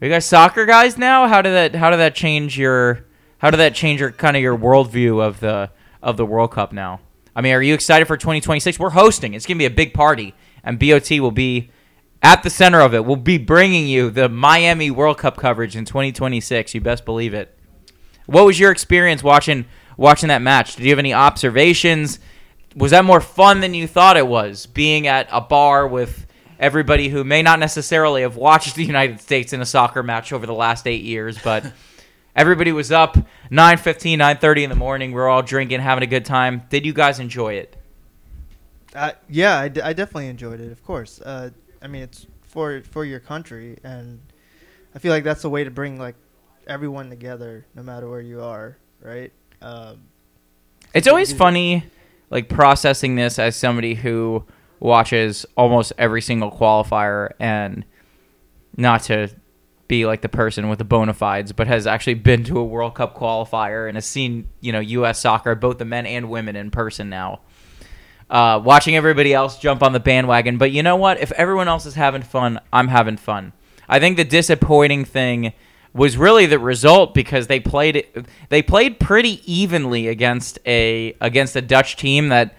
are 0.00 0.04
you 0.06 0.08
guys 0.08 0.24
soccer 0.24 0.64
guys 0.64 0.96
now? 0.96 1.28
How 1.28 1.42
did 1.42 1.50
that 1.50 1.78
How 1.78 1.90
did 1.90 1.98
that 1.98 2.14
change 2.14 2.58
your 2.58 3.04
How 3.38 3.50
did 3.50 3.58
that 3.58 3.74
change 3.74 4.00
your 4.00 4.12
kind 4.12 4.34
of 4.34 4.42
your 4.42 4.56
worldview 4.56 5.22
of 5.22 5.40
the 5.40 5.70
of 6.02 6.16
the 6.16 6.24
World 6.24 6.52
Cup 6.52 6.72
now? 6.72 7.00
I 7.36 7.42
mean, 7.42 7.52
are 7.52 7.60
you 7.60 7.74
excited 7.74 8.06
for 8.06 8.16
2026? 8.16 8.78
We're 8.78 8.90
hosting. 8.90 9.34
It's 9.34 9.44
gonna 9.44 9.58
be 9.58 9.66
a 9.66 9.70
big 9.70 9.92
party, 9.92 10.34
and 10.64 10.78
BOT 10.78 11.10
will 11.20 11.30
be 11.30 11.70
at 12.22 12.42
the 12.42 12.50
center 12.50 12.80
of 12.80 12.94
it. 12.94 13.04
We'll 13.04 13.16
be 13.16 13.36
bringing 13.36 13.86
you 13.86 14.08
the 14.08 14.30
Miami 14.30 14.90
World 14.90 15.18
Cup 15.18 15.36
coverage 15.36 15.76
in 15.76 15.84
2026. 15.84 16.74
You 16.74 16.80
best 16.80 17.04
believe 17.04 17.34
it. 17.34 17.54
What 18.24 18.46
was 18.46 18.58
your 18.58 18.70
experience 18.70 19.22
watching 19.22 19.66
watching 19.98 20.28
that 20.28 20.40
match? 20.40 20.76
Did 20.76 20.84
you 20.84 20.90
have 20.92 20.98
any 20.98 21.12
observations? 21.12 22.20
Was 22.76 22.92
that 22.92 23.04
more 23.04 23.20
fun 23.20 23.60
than 23.60 23.74
you 23.74 23.86
thought 23.86 24.16
it 24.16 24.26
was? 24.26 24.66
Being 24.66 25.06
at 25.06 25.28
a 25.32 25.40
bar 25.40 25.88
with 25.88 26.26
everybody 26.58 27.08
who 27.08 27.24
may 27.24 27.42
not 27.42 27.58
necessarily 27.58 28.22
have 28.22 28.36
watched 28.36 28.74
the 28.76 28.84
United 28.84 29.20
States 29.20 29.52
in 29.52 29.60
a 29.60 29.66
soccer 29.66 30.02
match 30.02 30.32
over 30.32 30.46
the 30.46 30.54
last 30.54 30.86
eight 30.86 31.02
years, 31.02 31.38
but 31.42 31.72
everybody 32.36 32.70
was 32.70 32.92
up 32.92 33.14
9.15, 33.50 34.18
9.30 34.18 34.62
in 34.64 34.70
the 34.70 34.76
morning. 34.76 35.12
We're 35.12 35.28
all 35.28 35.42
drinking, 35.42 35.80
having 35.80 36.04
a 36.04 36.06
good 36.06 36.24
time. 36.24 36.62
Did 36.70 36.86
you 36.86 36.92
guys 36.92 37.18
enjoy 37.18 37.54
it? 37.54 37.76
Uh, 38.94 39.12
yeah, 39.28 39.58
I, 39.58 39.68
d- 39.68 39.80
I 39.80 39.92
definitely 39.92 40.28
enjoyed 40.28 40.60
it. 40.60 40.70
Of 40.70 40.84
course. 40.84 41.20
Uh, 41.20 41.50
I 41.82 41.86
mean, 41.86 42.02
it's 42.02 42.26
for 42.42 42.82
for 42.90 43.04
your 43.04 43.20
country, 43.20 43.78
and 43.84 44.20
I 44.94 44.98
feel 44.98 45.12
like 45.12 45.22
that's 45.24 45.44
a 45.44 45.48
way 45.48 45.62
to 45.64 45.70
bring 45.70 45.98
like 45.98 46.16
everyone 46.66 47.08
together, 47.08 47.64
no 47.74 47.82
matter 47.82 48.08
where 48.08 48.20
you 48.20 48.42
are, 48.42 48.76
right? 49.00 49.32
Um, 49.62 50.02
It's 50.92 51.06
always 51.06 51.32
funny, 51.32 51.84
like 52.30 52.48
processing 52.48 53.16
this 53.16 53.38
as 53.38 53.56
somebody 53.56 53.94
who 53.94 54.44
watches 54.78 55.44
almost 55.56 55.92
every 55.98 56.22
single 56.22 56.50
qualifier 56.50 57.30
and 57.38 57.84
not 58.76 59.02
to 59.04 59.28
be 59.88 60.06
like 60.06 60.22
the 60.22 60.28
person 60.28 60.68
with 60.68 60.78
the 60.78 60.84
bona 60.84 61.12
fides, 61.12 61.52
but 61.52 61.66
has 61.66 61.86
actually 61.86 62.14
been 62.14 62.44
to 62.44 62.58
a 62.58 62.64
World 62.64 62.94
Cup 62.94 63.16
qualifier 63.16 63.88
and 63.88 63.96
has 63.96 64.06
seen 64.06 64.48
you 64.60 64.72
know 64.72 64.80
U.S. 64.80 65.20
soccer, 65.20 65.54
both 65.54 65.78
the 65.78 65.84
men 65.84 66.06
and 66.06 66.30
women, 66.30 66.56
in 66.56 66.70
person 66.70 67.10
now. 67.10 67.40
Uh, 68.30 68.62
watching 68.64 68.94
everybody 68.94 69.34
else 69.34 69.58
jump 69.58 69.82
on 69.82 69.92
the 69.92 69.98
bandwagon, 69.98 70.56
but 70.56 70.70
you 70.70 70.84
know 70.84 70.94
what? 70.94 71.20
If 71.20 71.32
everyone 71.32 71.66
else 71.66 71.84
is 71.84 71.94
having 71.94 72.22
fun, 72.22 72.60
I'm 72.72 72.86
having 72.86 73.16
fun. 73.16 73.52
I 73.88 73.98
think 73.98 74.16
the 74.16 74.24
disappointing 74.24 75.04
thing 75.04 75.52
was 75.92 76.16
really 76.16 76.46
the 76.46 76.58
result 76.58 77.14
because 77.14 77.46
they 77.48 77.58
played 77.58 78.06
they 78.48 78.62
played 78.62 79.00
pretty 79.00 79.40
evenly 79.50 80.08
against 80.08 80.58
a 80.66 81.16
against 81.20 81.56
a 81.56 81.62
Dutch 81.62 81.96
team 81.96 82.28
that 82.28 82.54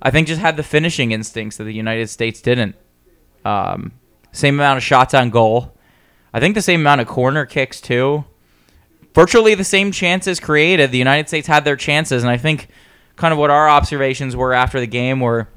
I 0.00 0.10
think 0.10 0.28
just 0.28 0.40
had 0.40 0.56
the 0.56 0.62
finishing 0.62 1.10
instincts 1.10 1.56
that 1.56 1.64
the 1.64 1.74
United 1.74 2.08
States 2.08 2.40
didn't. 2.40 2.76
Um, 3.44 3.92
same 4.32 4.54
amount 4.54 4.76
of 4.76 4.84
shots 4.84 5.14
on 5.14 5.30
goal. 5.30 5.76
I 6.32 6.40
think 6.40 6.54
the 6.54 6.62
same 6.62 6.80
amount 6.80 7.00
of 7.00 7.06
corner 7.06 7.46
kicks 7.46 7.80
too. 7.80 8.24
Virtually 9.14 9.54
the 9.54 9.64
same 9.64 9.90
chances 9.92 10.38
created. 10.38 10.92
The 10.92 10.98
United 10.98 11.28
States 11.28 11.48
had 11.48 11.64
their 11.64 11.76
chances, 11.76 12.22
and 12.22 12.30
I 12.30 12.36
think 12.36 12.68
kind 13.16 13.32
of 13.32 13.38
what 13.38 13.50
our 13.50 13.68
observations 13.68 14.36
were 14.36 14.52
after 14.52 14.78
the 14.78 14.86
game 14.86 15.20
were 15.20 15.48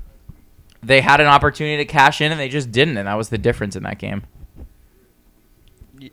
they 0.82 1.02
had 1.02 1.20
an 1.20 1.28
opportunity 1.28 1.76
to 1.78 1.86
cash 1.86 2.22
in 2.22 2.32
and 2.32 2.40
they 2.40 2.48
just 2.48 2.72
didn't, 2.72 2.98
and 2.98 3.08
that 3.08 3.16
was 3.16 3.30
the 3.30 3.38
difference 3.38 3.76
in 3.76 3.84
that 3.84 4.00
game. 4.00 4.24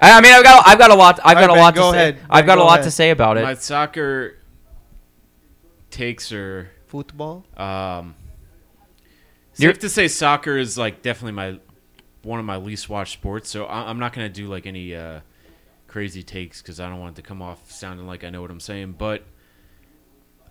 I 0.00 0.18
I 0.18 0.20
mean, 0.20 0.32
I've 0.32 0.44
got 0.44 0.66
I've 0.66 0.78
got 0.78 0.90
a 0.90 0.94
lot 0.94 1.20
I've 1.24 1.34
got 1.36 1.44
Alright, 1.50 1.58
a 1.58 1.60
lot 1.60 1.74
Ben, 1.74 1.82
go 1.82 1.92
to 1.92 1.98
ahead. 1.98 2.16
say. 2.16 2.22
I've 2.30 2.42
Ben, 2.46 2.46
got 2.46 2.58
a 2.58 2.64
lot 2.64 2.74
ahead. 2.80 2.84
to 2.84 2.90
say 2.90 3.10
about 3.10 3.36
it. 3.38 3.42
my 3.42 3.54
soccer 3.54 4.38
takes 5.90 6.32
are 6.32 6.70
football. 6.86 7.44
um, 7.56 8.14
You're- 9.56 9.74
to 9.74 9.88
say 9.88 10.08
soccer 10.08 10.56
is 10.58 10.76
like 10.76 11.02
definitely 11.02 11.32
my 11.32 11.58
one 12.22 12.38
of 12.40 12.44
my 12.44 12.56
least 12.56 12.88
watched 12.88 13.12
sports. 13.14 13.48
So 13.48 13.64
I, 13.66 13.88
I'm 13.88 13.98
not 13.98 14.12
gonna 14.12 14.28
do 14.28 14.46
like 14.48 14.66
any 14.66 14.94
uh, 14.94 15.20
crazy 15.86 16.22
takes 16.22 16.60
because 16.60 16.80
I 16.80 16.88
don't 16.88 16.98
want 17.00 17.16
it 17.18 17.22
to 17.22 17.26
come 17.26 17.40
off 17.40 17.70
sounding 17.70 18.06
like 18.06 18.24
I 18.24 18.30
know 18.30 18.42
what 18.42 18.50
I'm 18.50 18.60
saying. 18.60 18.96
But 18.98 19.22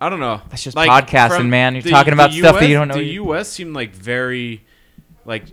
I 0.00 0.08
don't 0.08 0.20
know. 0.20 0.40
That's 0.50 0.62
just 0.62 0.76
Like, 0.76 0.90
podcasting, 1.06 1.48
man. 1.48 1.74
You're 1.74 1.82
the- 1.82 1.90
talking 1.90 2.12
about 2.12 2.30
the 2.30 2.38
stuff 2.38 2.58
that 2.60 2.68
you 2.68 2.74
don't 2.74 2.88
know 2.88 2.94
The 2.96 3.04
U.S. 3.04 3.48
seemed 3.48 3.74
like 3.74 3.94
very, 3.94 4.64
like, 5.24 5.44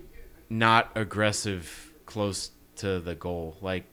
not 0.49 0.91
aggressive 0.95 1.91
close 2.05 2.51
to 2.77 2.99
the 2.99 3.15
goal. 3.15 3.57
Like, 3.61 3.85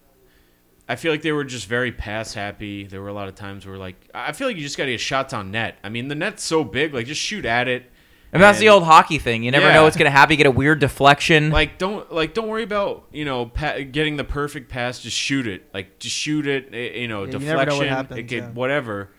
I 0.89 0.97
feel 0.97 1.13
like 1.13 1.23
they 1.23 1.33
were 1.33 1.45
just 1.45 1.67
very 1.67 1.93
pass 1.93 2.35
happy. 2.35 2.85
There 2.85 3.01
were 3.01 3.09
a 3.09 3.13
lot 3.13 3.29
of 3.29 3.35
times 3.35 3.67
where, 3.67 3.77
like, 3.79 3.97
I 4.15 4.33
feel 4.33 4.47
like 4.49 4.57
you 4.57 4.63
just 4.63 4.77
got 4.77 4.87
to 4.87 4.91
get 4.91 5.01
shots 5.01 5.33
on 5.33 5.51
net. 5.51 5.79
I 5.85 5.89
mean, 5.89 6.09
the 6.09 6.15
net's 6.15 6.43
so 6.43 6.65
big, 6.65 6.93
like, 6.95 7.07
just 7.07 7.21
shoot 7.21 7.45
at 7.45 7.69
it. 7.69 7.85
And 8.33 8.41
that's 8.41 8.61
the 8.61 8.69
old 8.69 8.85
hockey 8.85 9.19
thing. 9.19 9.43
You 9.43 9.51
never 9.51 9.67
Yeah. 9.67 9.75
know 9.75 9.83
what's 9.83 9.97
going 9.97 10.05
to 10.05 10.11
happen. 10.13 10.33
You 10.33 10.37
get 10.37 10.47
a 10.47 10.53
weird 10.53 10.79
deflection. 10.79 11.51
Like, 11.51 11.79
don't 11.79 12.13
like, 12.13 12.33
don't 12.33 12.47
worry 12.47 12.63
about 12.63 13.07
you 13.13 13.25
know 13.25 13.47
pa- 13.47 13.79
getting 13.91 14.17
the 14.17 14.23
perfect 14.25 14.69
pass. 14.71 15.01
Just 15.01 15.17
shoot 15.17 15.49
it. 15.49 15.65
Like, 15.75 15.99
just 15.99 16.15
shoot 16.15 16.47
it. 16.47 16.69
eh, 16.73 17.01
You 17.01 17.09
know, 17.09 17.25
Yeah, 17.25 17.33
you 17.33 17.39
never 17.41 17.47
know 17.49 17.57
what 17.57 17.65
deflection. 17.65 17.89
happens, 17.89 18.19
it 18.21 18.23
could 18.29 18.39
yeah. 18.39 18.51
whatever. 18.51 19.11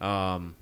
Um, 0.00 0.56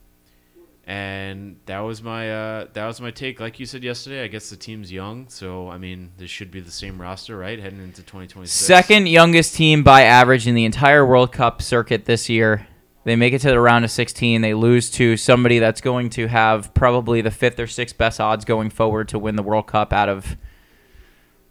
And 0.88 1.58
that 1.66 1.80
was 1.80 2.00
my 2.00 2.30
uh, 2.30 2.66
that 2.74 2.86
was 2.86 3.00
my 3.00 3.10
take. 3.10 3.40
Like 3.40 3.58
you 3.58 3.66
said 3.66 3.82
yesterday, 3.82 4.22
I 4.22 4.28
guess 4.28 4.50
the 4.50 4.56
team's 4.56 4.92
young, 4.92 5.28
so 5.28 5.68
I 5.68 5.78
mean 5.78 6.12
this 6.16 6.30
should 6.30 6.52
be 6.52 6.60
the 6.60 6.70
same 6.70 7.02
roster, 7.02 7.36
right? 7.36 7.58
Heading 7.58 7.80
into 7.80 8.02
2026. 8.02 8.52
Second 8.52 9.08
youngest 9.08 9.56
team 9.56 9.82
by 9.82 10.02
average 10.02 10.46
in 10.46 10.54
the 10.54 10.64
entire 10.64 11.04
World 11.04 11.32
Cup 11.32 11.60
circuit 11.60 12.04
this 12.04 12.28
year. 12.28 12.68
They 13.02 13.16
make 13.16 13.32
it 13.32 13.40
to 13.40 13.48
the 13.48 13.60
round 13.60 13.84
of 13.84 13.90
16. 13.90 14.40
They 14.40 14.54
lose 14.54 14.90
to 14.92 15.16
somebody 15.16 15.58
that's 15.58 15.80
going 15.80 16.10
to 16.10 16.28
have 16.28 16.72
probably 16.74 17.20
the 17.20 17.30
fifth 17.30 17.58
or 17.58 17.66
sixth 17.66 17.96
best 17.96 18.20
odds 18.20 18.44
going 18.44 18.70
forward 18.70 19.08
to 19.08 19.18
win 19.18 19.36
the 19.36 19.44
World 19.44 19.68
Cup 19.68 19.92
out 19.92 20.08
of, 20.08 20.36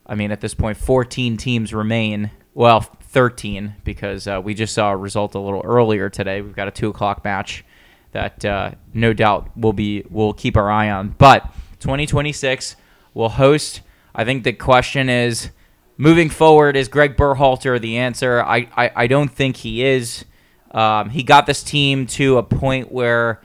I 0.05 0.15
mean, 0.15 0.31
at 0.31 0.41
this 0.41 0.53
point, 0.53 0.77
14 0.77 1.37
teams 1.37 1.73
remain. 1.73 2.31
Well, 2.53 2.81
13 2.81 3.75
because 3.85 4.27
uh, 4.27 4.41
we 4.43 4.53
just 4.53 4.73
saw 4.73 4.91
a 4.91 4.97
result 4.97 5.33
a 5.35 5.39
little 5.39 5.61
earlier 5.63 6.09
today. 6.09 6.41
We've 6.41 6.55
got 6.55 6.67
a 6.67 6.71
two 6.71 6.89
o'clock 6.89 7.23
match 7.23 7.63
that 8.15 8.45
uh, 8.45 8.71
no 8.93 9.11
doubt 9.11 9.55
will 9.57 9.73
be 9.73 10.03
we'll 10.09 10.33
keep 10.33 10.55
our 10.55 10.71
eye 10.71 10.89
on. 10.89 11.09
But 11.17 11.43
2026 11.81 12.77
will 13.13 13.29
host. 13.29 13.81
I 14.15 14.23
think 14.23 14.45
the 14.45 14.53
question 14.53 15.09
is 15.09 15.51
moving 15.97 16.29
forward 16.29 16.77
is 16.77 16.87
Greg 16.87 17.17
Berhalter 17.17 17.79
the 17.79 17.97
answer? 17.97 18.41
I 18.41 18.69
I, 18.75 18.91
I 18.95 19.07
don't 19.07 19.27
think 19.27 19.57
he 19.57 19.83
is. 19.83 20.23
Um, 20.71 21.09
he 21.09 21.23
got 21.23 21.45
this 21.45 21.61
team 21.61 22.07
to 22.07 22.37
a 22.37 22.43
point 22.43 22.89
where 22.89 23.41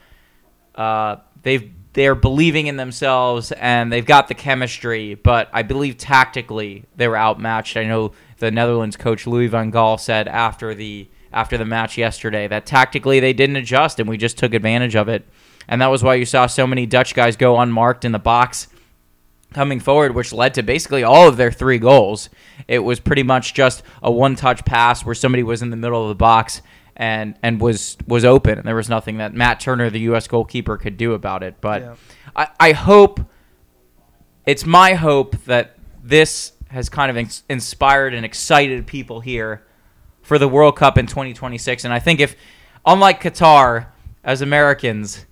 uh, 0.77 1.17
they've 1.43 1.69
they're 1.93 2.15
believing 2.15 2.69
in 2.69 2.77
themselves 2.77 3.51
and 3.51 3.93
they've 3.93 4.07
got 4.07 4.29
the 4.29 4.35
chemistry, 4.35 5.17
but 5.17 5.51
I 5.53 5.63
believe 5.63 5.99
tactically 5.99 6.85
they 6.95 7.09
were 7.09 7.19
outmatched. 7.19 7.77
I 7.77 7.85
know 7.87 8.13
the 8.39 8.53
Netherlands 8.53 8.97
coach 8.97 9.27
Louis 9.27 9.49
van 9.49 9.73
Gaal 9.73 9.99
said 9.99 10.29
after 10.29 10.77
the 10.77 11.09
after 11.33 11.57
the 11.57 11.65
match 11.65 11.97
yesterday 11.97 12.49
that 12.49 12.67
tactically 12.67 13.21
they 13.21 13.33
didn't 13.33 13.57
adjust 13.57 14.01
and 14.01 14.09
we 14.09 14.17
just 14.17 14.39
took 14.39 14.55
advantage 14.55 14.97
of 14.97 15.09
it. 15.09 15.27
And 15.69 15.81
that 15.81 15.89
was 15.89 16.03
why 16.03 16.15
you 16.17 16.25
saw 16.25 16.47
so 16.47 16.67
many 16.67 16.87
Dutch 16.87 17.15
guys 17.15 17.37
go 17.37 17.59
unmarked 17.59 18.05
in 18.05 18.13
the 18.13 18.19
box 18.19 18.69
coming 19.55 19.81
forward, 19.81 20.15
which 20.15 20.33
led 20.33 20.55
to 20.55 20.63
basically 20.63 21.03
all 21.03 21.29
of 21.29 21.37
their 21.37 21.53
three 21.53 21.79
goals. 21.79 22.29
It 22.69 22.81
was 22.81 23.01
pretty 23.01 23.23
much 23.23 23.55
just 23.55 23.83
a 24.03 24.11
one 24.11 24.37
touch 24.37 24.65
pass 24.65 25.05
where 25.05 25.15
somebody 25.15 25.43
was 25.43 25.63
in 25.63 25.71
the 25.71 25.77
middle 25.77 26.03
of 26.03 26.09
the 26.09 26.15
box 26.15 26.63
and 26.97 27.37
and 27.43 27.61
was 27.61 27.97
was 28.07 28.25
open 28.25 28.59
and 28.59 28.67
there 28.67 28.75
was 28.75 28.89
nothing 28.89 29.19
that 29.19 29.33
Matt 29.33 29.61
Turner, 29.61 29.91
the 29.91 30.01
US 30.01 30.27
goalkeeper, 30.29 30.77
could 30.77 30.97
do 30.97 31.15
about 31.15 31.43
it. 31.43 31.57
But 31.61 31.83
Yeah. 31.83 31.95
I, 32.37 32.49
I 32.59 32.73
hope 32.73 33.21
it's 34.47 34.67
my 34.67 34.95
hope 34.95 35.37
that 35.45 35.77
this 36.03 36.53
has 36.69 36.89
kind 36.89 37.11
of 37.11 37.17
ins- 37.17 37.43
inspired 37.49 38.15
and 38.15 38.25
excited 38.25 38.87
people 38.87 39.21
here 39.21 39.65
for 40.31 40.39
the 40.39 40.47
World 40.47 40.77
Cup 40.77 40.97
in 40.97 41.09
2026. 41.09 41.85
And 41.85 41.93
I 41.93 41.99
think 41.99 42.21
if, 42.21 42.37
unlike 42.87 43.21
Qatar, 43.21 43.87
as 44.23 44.43
Americans, 44.43 45.27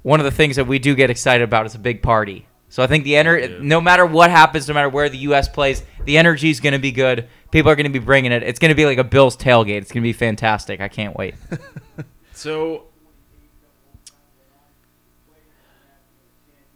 one 0.00 0.18
of 0.18 0.24
the 0.24 0.30
things 0.30 0.56
that 0.56 0.64
we 0.66 0.78
do 0.78 0.94
get 0.94 1.10
excited 1.10 1.44
about 1.44 1.66
is 1.66 1.74
a 1.74 1.78
big 1.78 2.02
party. 2.02 2.46
So 2.70 2.82
I 2.82 2.86
think 2.86 3.04
the 3.04 3.12
ener- 3.12 3.60
no 3.60 3.82
matter 3.82 4.06
what 4.06 4.30
happens, 4.30 4.66
no 4.66 4.72
matter 4.72 4.88
where 4.88 5.10
the 5.10 5.18
U.S. 5.18 5.46
plays, 5.46 5.82
the 6.06 6.16
energy 6.16 6.48
is 6.48 6.58
going 6.58 6.72
to 6.72 6.78
be 6.78 6.90
good. 6.90 7.28
People 7.50 7.70
are 7.70 7.76
going 7.76 7.84
to 7.84 7.92
be 7.92 8.02
bringing 8.02 8.32
it. 8.32 8.42
It's 8.42 8.58
going 8.58 8.70
to 8.70 8.74
be 8.74 8.86
like 8.86 8.96
a 8.96 9.04
Bills 9.04 9.36
tailgate. 9.36 9.82
It's 9.82 9.92
going 9.92 10.02
to 10.02 10.08
be 10.08 10.14
fantastic. 10.14 10.80
I 10.80 10.88
can't 10.88 11.14
wait. 11.14 11.34
So, 12.32 12.84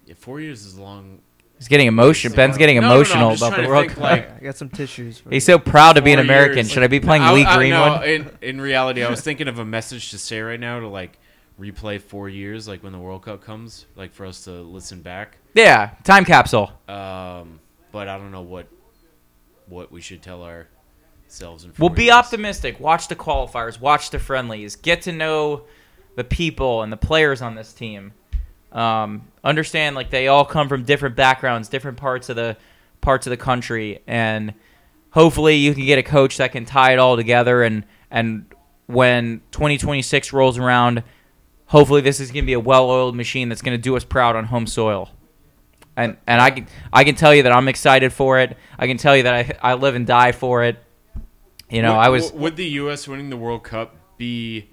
yeah, 0.04 0.12
four 0.18 0.38
years 0.38 0.66
is 0.66 0.78
long. 0.78 1.20
He's 1.64 1.68
getting 1.70 1.86
emotional. 1.86 2.36
Ben's 2.36 2.58
getting 2.58 2.76
No, 2.76 2.82
no, 2.82 2.88
no, 2.88 2.94
emotional 2.96 3.32
about 3.32 3.56
the 3.58 3.66
World 3.66 3.88
Cup. 3.88 3.98
like- 3.98 4.36
I 4.38 4.44
got 4.44 4.56
some 4.58 4.68
tissues. 4.68 5.18
For 5.20 5.30
He's 5.30 5.46
so 5.46 5.58
proud 5.58 5.94
to 5.94 6.02
be 6.02 6.12
an 6.12 6.18
American. 6.18 6.58
years. 6.58 6.70
Should 6.70 6.82
I 6.82 6.88
be 6.88 7.00
playing 7.00 7.22
I- 7.22 7.32
Lee 7.32 7.44
I- 7.46 7.56
Greenwood? 7.56 8.00
no, 8.00 8.06
in, 8.06 8.30
in 8.42 8.60
reality, 8.60 9.02
I 9.02 9.08
was 9.08 9.22
thinking 9.22 9.48
of 9.48 9.58
a 9.58 9.64
message 9.64 10.10
to 10.10 10.18
say 10.18 10.42
right 10.42 10.60
now 10.60 10.78
to 10.80 10.88
like 10.88 11.18
replay 11.58 11.98
four 12.02 12.28
years, 12.28 12.68
like 12.68 12.82
when 12.82 12.92
the 12.92 12.98
World 12.98 13.22
Cup 13.24 13.42
comes, 13.42 13.86
like 13.96 14.12
for 14.12 14.26
us 14.26 14.44
to 14.44 14.50
listen 14.50 15.00
back. 15.00 15.38
yeah, 15.54 15.92
time 16.04 16.26
capsule. 16.26 16.70
Um, 16.86 17.60
but 17.92 18.08
I 18.08 18.18
don't 18.18 18.30
know 18.30 18.42
what 18.42 18.66
what 19.66 19.90
we 19.90 20.02
should 20.02 20.20
tell 20.20 20.42
ourselves. 20.42 21.64
In 21.64 21.70
Well, 21.78 21.88
four 21.88 21.90
be 21.90 22.04
years. 22.04 22.12
optimistic. 22.14 22.78
Watch 22.78 23.08
the 23.08 23.16
qualifiers. 23.16 23.80
Watch 23.80 24.10
the 24.10 24.18
friendlies. 24.18 24.76
Get 24.76 25.00
to 25.02 25.12
know 25.12 25.62
the 26.16 26.24
people 26.24 26.82
and 26.82 26.92
the 26.92 26.98
players 26.98 27.40
on 27.40 27.54
this 27.54 27.72
team. 27.72 28.12
Um, 28.74 29.28
understand 29.44 29.94
like 29.94 30.10
they 30.10 30.26
all 30.26 30.44
come 30.44 30.68
from 30.68 30.82
different 30.82 31.14
backgrounds, 31.14 31.68
different 31.68 31.96
parts 31.96 32.28
of 32.28 32.36
the 32.36 32.56
parts 33.00 33.26
of 33.26 33.30
the 33.30 33.36
country, 33.36 34.00
and 34.06 34.52
hopefully 35.10 35.54
you 35.56 35.74
can 35.74 35.84
get 35.86 35.98
a 35.98 36.02
coach 36.02 36.38
that 36.38 36.52
can 36.52 36.64
tie 36.64 36.92
it 36.92 36.98
all 36.98 37.16
together. 37.16 37.62
And 37.62 37.84
and 38.10 38.46
when 38.86 39.42
2026 39.52 40.32
rolls 40.32 40.58
around, 40.58 41.04
hopefully 41.66 42.00
this 42.00 42.18
is 42.18 42.32
going 42.32 42.44
to 42.44 42.46
be 42.46 42.52
a 42.54 42.60
well-oiled 42.60 43.14
machine 43.14 43.48
that's 43.48 43.62
going 43.62 43.76
to 43.76 43.82
do 43.82 43.96
us 43.96 44.04
proud 44.04 44.34
on 44.34 44.44
home 44.46 44.66
soil. 44.66 45.10
And 45.96 46.16
and 46.26 46.40
I 46.40 46.50
can 46.50 46.66
I 46.92 47.04
can 47.04 47.14
tell 47.14 47.32
you 47.32 47.44
that 47.44 47.52
I'm 47.52 47.68
excited 47.68 48.12
for 48.12 48.40
it. 48.40 48.56
I 48.76 48.88
can 48.88 48.96
tell 48.96 49.16
you 49.16 49.22
that 49.22 49.34
I 49.62 49.72
I 49.72 49.74
live 49.74 49.94
and 49.94 50.04
die 50.04 50.32
for 50.32 50.64
it. 50.64 50.82
You 51.70 51.82
know, 51.82 51.92
Would- 51.92 52.00
I 52.00 52.08
was 52.08 52.32
Would 52.32 52.56
the 52.56 52.66
U.S. 52.66 53.06
winning 53.06 53.30
the 53.30 53.36
World 53.36 53.62
Cup 53.62 53.94
be? 54.18 54.68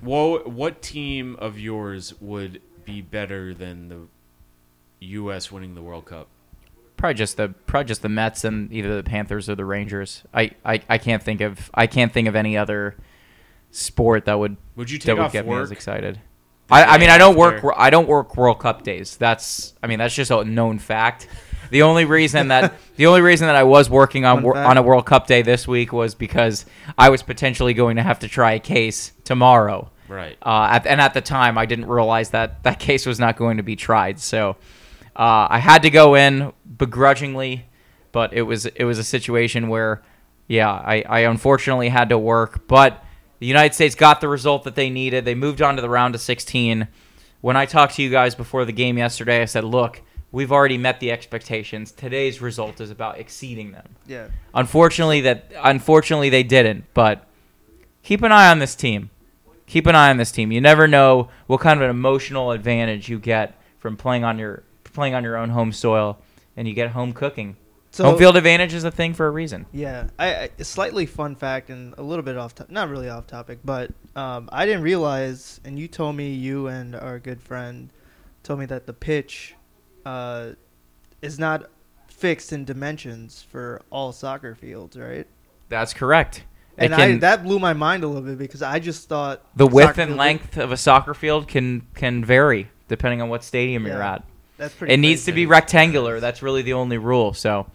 What 0.00 0.50
what 0.50 0.82
team 0.82 1.36
of 1.38 1.58
yours 1.58 2.14
would 2.20 2.60
be 2.84 3.00
better 3.00 3.54
than 3.54 3.88
the 3.88 4.00
U.S. 5.00 5.50
winning 5.52 5.74
the 5.74 5.82
World 5.82 6.06
Cup? 6.06 6.28
probably 6.98 7.14
just 7.14 7.36
the 7.36 7.48
probably 7.66 7.86
just 7.86 8.02
the 8.02 8.08
Mets 8.08 8.44
and 8.44 8.70
either 8.72 8.96
the 8.96 9.02
Panthers 9.08 9.48
or 9.48 9.54
the 9.54 9.64
Rangers. 9.64 10.24
I, 10.34 10.50
I, 10.64 10.82
I 10.88 10.98
can't 10.98 11.22
think 11.22 11.40
of 11.40 11.70
I 11.72 11.86
can't 11.86 12.12
think 12.12 12.28
of 12.28 12.34
any 12.36 12.56
other 12.56 12.96
sport 13.70 14.24
that 14.26 14.38
would 14.38 14.56
Would 14.76 14.90
you 14.90 14.98
that 14.98 15.04
take 15.04 15.16
would 15.16 15.24
off 15.26 15.32
get 15.32 15.46
me 15.46 15.52
as 15.52 15.68
work? 15.68 15.72
excited. 15.72 16.20
I, 16.70 16.84
I 16.84 16.98
mean 16.98 17.08
I 17.08 17.16
don't 17.16 17.36
work 17.36 17.64
I 17.76 17.88
don't 17.88 18.08
work 18.08 18.36
World 18.36 18.58
Cup 18.58 18.82
days. 18.82 19.16
That's 19.16 19.74
I 19.82 19.86
mean 19.86 19.98
that's 20.00 20.14
just 20.14 20.30
a 20.30 20.44
known 20.44 20.78
fact. 20.78 21.28
The 21.70 21.82
only 21.82 22.04
reason 22.04 22.48
that 22.48 22.74
the 22.96 23.06
only 23.06 23.20
reason 23.20 23.46
that 23.46 23.56
I 23.56 23.64
was 23.64 23.88
working 23.90 24.24
on 24.24 24.42
wor- 24.42 24.56
on 24.56 24.76
a 24.76 24.82
World 24.82 25.06
Cup 25.06 25.26
day 25.26 25.42
this 25.42 25.68
week 25.68 25.92
was 25.92 26.14
because 26.14 26.66
I 26.96 27.10
was 27.10 27.22
potentially 27.22 27.74
going 27.74 27.96
to 27.96 28.02
have 28.02 28.20
to 28.20 28.28
try 28.28 28.52
a 28.52 28.60
case 28.60 29.12
tomorrow. 29.24 29.90
Right. 30.08 30.38
Uh, 30.42 30.68
at, 30.72 30.86
and 30.86 31.00
at 31.00 31.14
the 31.14 31.20
time, 31.20 31.58
I 31.58 31.66
didn't 31.66 31.86
realize 31.86 32.30
that 32.30 32.62
that 32.62 32.78
case 32.78 33.04
was 33.06 33.20
not 33.20 33.36
going 33.36 33.58
to 33.58 33.62
be 33.62 33.76
tried. 33.76 34.18
So 34.18 34.56
uh, 35.14 35.46
I 35.50 35.58
had 35.58 35.82
to 35.82 35.90
go 35.90 36.14
in 36.14 36.52
begrudgingly, 36.76 37.66
but 38.12 38.32
it 38.32 38.42
was 38.42 38.66
it 38.66 38.84
was 38.84 38.98
a 38.98 39.04
situation 39.04 39.68
where, 39.68 40.02
yeah, 40.46 40.70
I, 40.70 41.04
I 41.06 41.20
unfortunately 41.20 41.90
had 41.90 42.08
to 42.08 42.18
work. 42.18 42.66
But 42.66 43.04
the 43.38 43.46
United 43.46 43.74
States 43.74 43.94
got 43.94 44.20
the 44.20 44.28
result 44.28 44.64
that 44.64 44.74
they 44.74 44.90
needed. 44.90 45.24
They 45.24 45.34
moved 45.34 45.60
on 45.60 45.76
to 45.76 45.82
the 45.82 45.90
round 45.90 46.14
of 46.14 46.20
16. 46.20 46.88
When 47.40 47.56
I 47.56 47.66
talked 47.66 47.94
to 47.96 48.02
you 48.02 48.10
guys 48.10 48.34
before 48.34 48.64
the 48.64 48.72
game 48.72 48.98
yesterday, 48.98 49.42
I 49.42 49.44
said, 49.44 49.64
look. 49.64 50.02
We've 50.30 50.52
already 50.52 50.76
met 50.76 51.00
the 51.00 51.10
expectations. 51.10 51.90
Today's 51.90 52.42
result 52.42 52.80
is 52.80 52.90
about 52.90 53.18
exceeding 53.18 53.72
them. 53.72 53.86
Yeah. 54.06 54.28
Unfortunately, 54.54 55.22
that 55.22 55.50
unfortunately 55.56 56.28
they 56.28 56.42
didn't. 56.42 56.84
But 56.92 57.26
keep 58.02 58.22
an 58.22 58.32
eye 58.32 58.50
on 58.50 58.58
this 58.58 58.74
team. 58.74 59.10
Keep 59.66 59.86
an 59.86 59.94
eye 59.94 60.10
on 60.10 60.16
this 60.18 60.30
team. 60.30 60.52
You 60.52 60.60
never 60.60 60.86
know 60.86 61.28
what 61.46 61.60
kind 61.60 61.78
of 61.78 61.84
an 61.84 61.90
emotional 61.90 62.50
advantage 62.52 63.08
you 63.08 63.18
get 63.18 63.58
from 63.78 63.96
playing 63.96 64.24
on 64.24 64.38
your 64.38 64.62
playing 64.84 65.14
on 65.14 65.24
your 65.24 65.36
own 65.36 65.50
home 65.50 65.72
soil, 65.72 66.18
and 66.56 66.66
you 66.68 66.74
get 66.74 66.90
home 66.90 67.12
cooking. 67.12 67.56
So 67.90 68.04
home 68.04 68.18
field 68.18 68.36
advantage 68.36 68.74
is 68.74 68.84
a 68.84 68.90
thing 68.90 69.14
for 69.14 69.26
a 69.26 69.30
reason. 69.30 69.64
Yeah, 69.72 70.08
I, 70.18 70.34
I 70.34 70.50
a 70.58 70.64
slightly 70.64 71.06
fun 71.06 71.36
fact 71.36 71.70
and 71.70 71.94
a 71.96 72.02
little 72.02 72.22
bit 72.22 72.36
off, 72.36 72.54
to- 72.56 72.66
not 72.68 72.90
really 72.90 73.08
off 73.08 73.26
topic, 73.26 73.60
but 73.64 73.90
um, 74.14 74.48
I 74.52 74.66
didn't 74.66 74.82
realize, 74.82 75.58
and 75.64 75.78
you 75.78 75.88
told 75.88 76.14
me, 76.14 76.32
you 76.34 76.66
and 76.66 76.94
our 76.94 77.18
good 77.18 77.40
friend 77.40 77.90
told 78.42 78.60
me 78.60 78.66
that 78.66 78.86
the 78.86 78.92
pitch 78.92 79.54
uh, 80.04 80.50
is 81.22 81.38
not 81.38 81.70
fixed 82.08 82.52
in 82.52 82.64
dimensions 82.64 83.44
for 83.50 83.80
all 83.90 84.12
soccer 84.12 84.54
fields, 84.54 84.96
right? 84.96 85.26
That's 85.68 85.94
correct. 85.94 86.44
And 86.78 86.94
I, 86.94 87.16
that 87.18 87.42
blew 87.42 87.58
my 87.58 87.72
mind 87.72 88.04
a 88.04 88.06
little 88.06 88.22
bit 88.22 88.38
because 88.38 88.62
I 88.62 88.78
just 88.78 89.08
thought 89.08 89.44
the 89.56 89.66
width 89.66 89.98
and 89.98 90.16
length 90.16 90.56
of 90.56 90.70
a 90.70 90.76
soccer 90.76 91.12
field 91.12 91.48
can 91.48 91.86
can 91.94 92.24
vary 92.24 92.70
depending 92.86 93.20
on 93.20 93.28
what 93.28 93.42
stadium 93.42 93.86
you're 93.86 94.02
at. 94.02 94.24
That's 94.56 94.74
pretty. 94.74 94.94
It 94.94 94.98
needs 94.98 95.24
to 95.24 95.32
be 95.32 95.46
rectangular. 95.46 96.20
That's 96.20 96.42
really 96.42 96.62
the 96.62 96.74
only 96.74 96.98
rule. 96.98 97.34
So, 97.34 97.66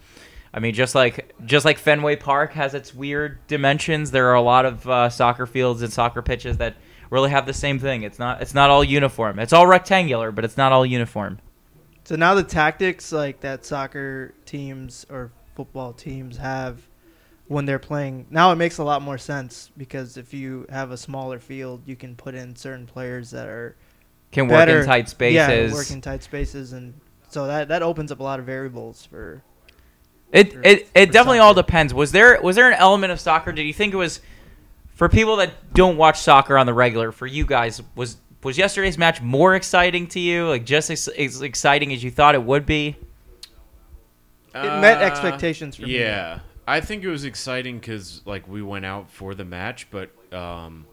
I 0.52 0.60
mean, 0.60 0.72
just 0.74 0.94
like 0.94 1.34
just 1.44 1.64
like 1.66 1.78
Fenway 1.78 2.16
Park 2.16 2.52
has 2.54 2.72
its 2.72 2.94
weird 2.94 3.46
dimensions, 3.46 4.10
there 4.10 4.28
are 4.28 4.34
a 4.34 4.42
lot 4.42 4.64
of 4.64 4.88
uh, 4.88 5.10
soccer 5.10 5.46
fields 5.46 5.82
and 5.82 5.92
soccer 5.92 6.22
pitches 6.22 6.56
that 6.58 6.74
really 7.10 7.30
have 7.30 7.46
the 7.46 7.54
same 7.54 7.78
thing. 7.78 8.02
It's 8.02 8.18
not 8.18 8.40
it's 8.40 8.54
not 8.54 8.70
all 8.70 8.82
uniform. 8.82 9.38
It's 9.38 9.52
all 9.52 9.66
rectangular, 9.66 10.32
but 10.32 10.44
it's 10.44 10.56
not 10.56 10.72
all 10.72 10.84
uniform. 10.86 11.40
So 12.04 12.16
now 12.16 12.34
the 12.34 12.42
tactics 12.42 13.12
like 13.12 13.40
that 13.40 13.64
soccer 13.64 14.34
teams 14.44 15.06
or 15.08 15.32
football 15.56 15.92
teams 15.92 16.36
have 16.36 16.86
when 17.46 17.66
they're 17.66 17.78
playing 17.78 18.26
now 18.30 18.50
it 18.52 18.56
makes 18.56 18.78
a 18.78 18.84
lot 18.84 19.02
more 19.02 19.18
sense 19.18 19.70
because 19.76 20.16
if 20.16 20.32
you 20.32 20.66
have 20.70 20.90
a 20.90 20.96
smaller 20.96 21.38
field, 21.38 21.82
you 21.86 21.96
can 21.96 22.14
put 22.16 22.34
in 22.34 22.56
certain 22.56 22.86
players 22.86 23.30
that 23.30 23.46
are 23.46 23.76
Can 24.32 24.48
work 24.48 24.58
better 24.58 24.80
in 24.80 24.86
tight 24.86 25.08
spaces. 25.08 25.70
Yeah, 25.70 25.74
work 25.74 25.90
in 25.90 26.00
tight 26.00 26.22
spaces, 26.22 26.72
and 26.72 26.94
so 27.28 27.46
that 27.46 27.68
that 27.68 27.82
opens 27.82 28.12
up 28.12 28.20
a 28.20 28.22
lot 28.22 28.38
of 28.38 28.46
variables 28.46 29.04
for. 29.06 29.42
It 30.32 30.52
for- 30.52 30.62
it, 30.62 30.88
it 30.94 31.06
for 31.06 31.12
definitely 31.12 31.38
all 31.38 31.54
depends. 31.54 31.92
Was 31.94 32.12
there 32.12 32.40
was 32.42 32.56
there 32.56 32.68
an 32.68 32.78
element 32.78 33.12
of 33.12 33.20
soccer? 33.20 33.52
Did 33.52 33.64
you 33.64 33.74
think 33.74 33.94
it 33.94 33.98
was 33.98 34.20
for 34.94 35.08
people 35.08 35.36
that 35.36 35.74
don't 35.74 35.96
watch 35.96 36.20
soccer 36.20 36.56
on 36.58 36.66
the 36.66 36.74
regular? 36.74 37.12
For 37.12 37.26
you 37.26 37.44
guys, 37.44 37.82
was 37.94 38.16
was 38.44 38.58
yesterday's 38.58 38.98
match 38.98 39.20
more 39.22 39.54
exciting 39.54 40.06
to 40.08 40.20
you? 40.20 40.48
Like 40.48 40.64
just 40.64 40.90
as, 40.90 41.08
as 41.08 41.42
exciting 41.42 41.92
as 41.92 42.04
you 42.04 42.10
thought 42.10 42.34
it 42.34 42.42
would 42.42 42.66
be? 42.66 42.96
It 44.54 44.80
met 44.80 44.98
Uh, 45.02 45.06
expectations 45.06 45.76
for 45.76 45.82
me. 45.82 45.98
Yeah, 45.98 46.40
I 46.66 46.80
think 46.80 47.02
it 47.02 47.08
was 47.08 47.24
exciting 47.24 47.78
because 47.80 48.22
like 48.24 48.46
we 48.46 48.62
went 48.62 48.84
out 48.84 49.10
for 49.10 49.34
the 49.34 49.44
match, 49.44 49.88
but 49.90 50.10
um, 50.32 50.86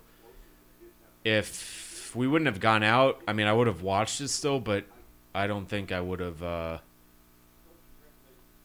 if 1.24 2.12
we 2.16 2.28
wouldn't 2.28 2.48
have 2.48 2.60
gone 2.60 2.84
out, 2.84 3.22
I 3.28 3.34
mean, 3.34 3.48
I 3.48 3.54
would 3.54 3.68
have 3.68 3.82
watched 3.84 4.20
it 4.22 4.30
still, 4.30 4.60
but 4.60 4.86
I 5.36 5.48
don't 5.48 5.68
think 5.68 5.92
I 5.92 6.02
would 6.02 6.20
have. 6.20 6.42
Uh, 6.42 6.78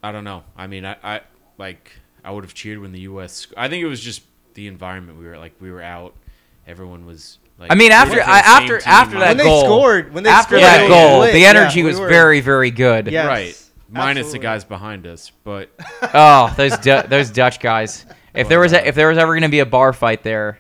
I 0.03 0.13
don't 0.13 0.25
know. 0.25 0.45
I 0.57 0.67
mean, 0.67 0.85
I, 0.85 0.97
I 1.03 1.21
like 1.59 1.93
I 2.25 2.31
would 2.31 2.45
have 2.45 2.55
cheered 2.55 2.79
when 2.79 2.93
the 2.93 3.01
U.S. 3.01 3.49
I 3.57 3.69
think 3.69 3.83
it 3.83 3.89
was 3.89 4.01
just 4.01 4.23
the 4.55 4.67
environment. 4.67 5.19
We 5.19 5.27
were 5.27 5.37
like 5.39 5.55
we 5.61 5.71
were 5.71 5.83
out. 5.83 6.15
Everyone 6.67 7.05
was 7.07 7.39
like. 7.59 7.73
I 7.73 7.75
mean, 7.75 7.93
after 7.93 8.21
I, 8.21 8.39
after 8.41 8.81
after 8.87 9.19
that 9.19 9.29
When 9.29 9.37
they 9.39 9.45
goal, 9.45 9.65
scored- 9.65 10.13
when 10.15 10.25
they 10.25 10.31
after 10.31 10.57
scored, 10.59 10.63
that 10.63 10.81
they 10.83 10.89
goal, 10.89 11.21
lit. 11.21 11.33
the 11.33 11.41
Yeah, 11.41 11.49
energy 11.51 11.83
we 11.83 11.89
was 11.91 12.01
were- 12.01 12.09
very 12.09 12.41
very 12.41 12.71
good. 12.71 13.09
Yes, 13.11 13.27
right. 13.27 13.63
Minus 13.89 14.33
the 14.33 14.39
guys 14.39 14.65
behind 14.65 15.07
us, 15.07 15.31
but 15.45 15.71
Oh, 16.15 16.53
those 16.57 16.77
Du- 16.79 17.07
those 17.09 17.31
Dutch 17.31 17.61
guys. 17.61 18.05
If 18.35 18.47
oh, 18.47 18.49
there 18.51 18.61
was 18.61 18.73
a, 18.73 18.87
if 18.87 18.95
there 18.95 19.09
was 19.09 19.17
ever 19.17 19.33
going 19.33 19.43
to 19.43 19.49
be 19.49 19.61
a 19.61 19.67
bar 19.67 19.93
fight 19.93 20.23
there, 20.23 20.59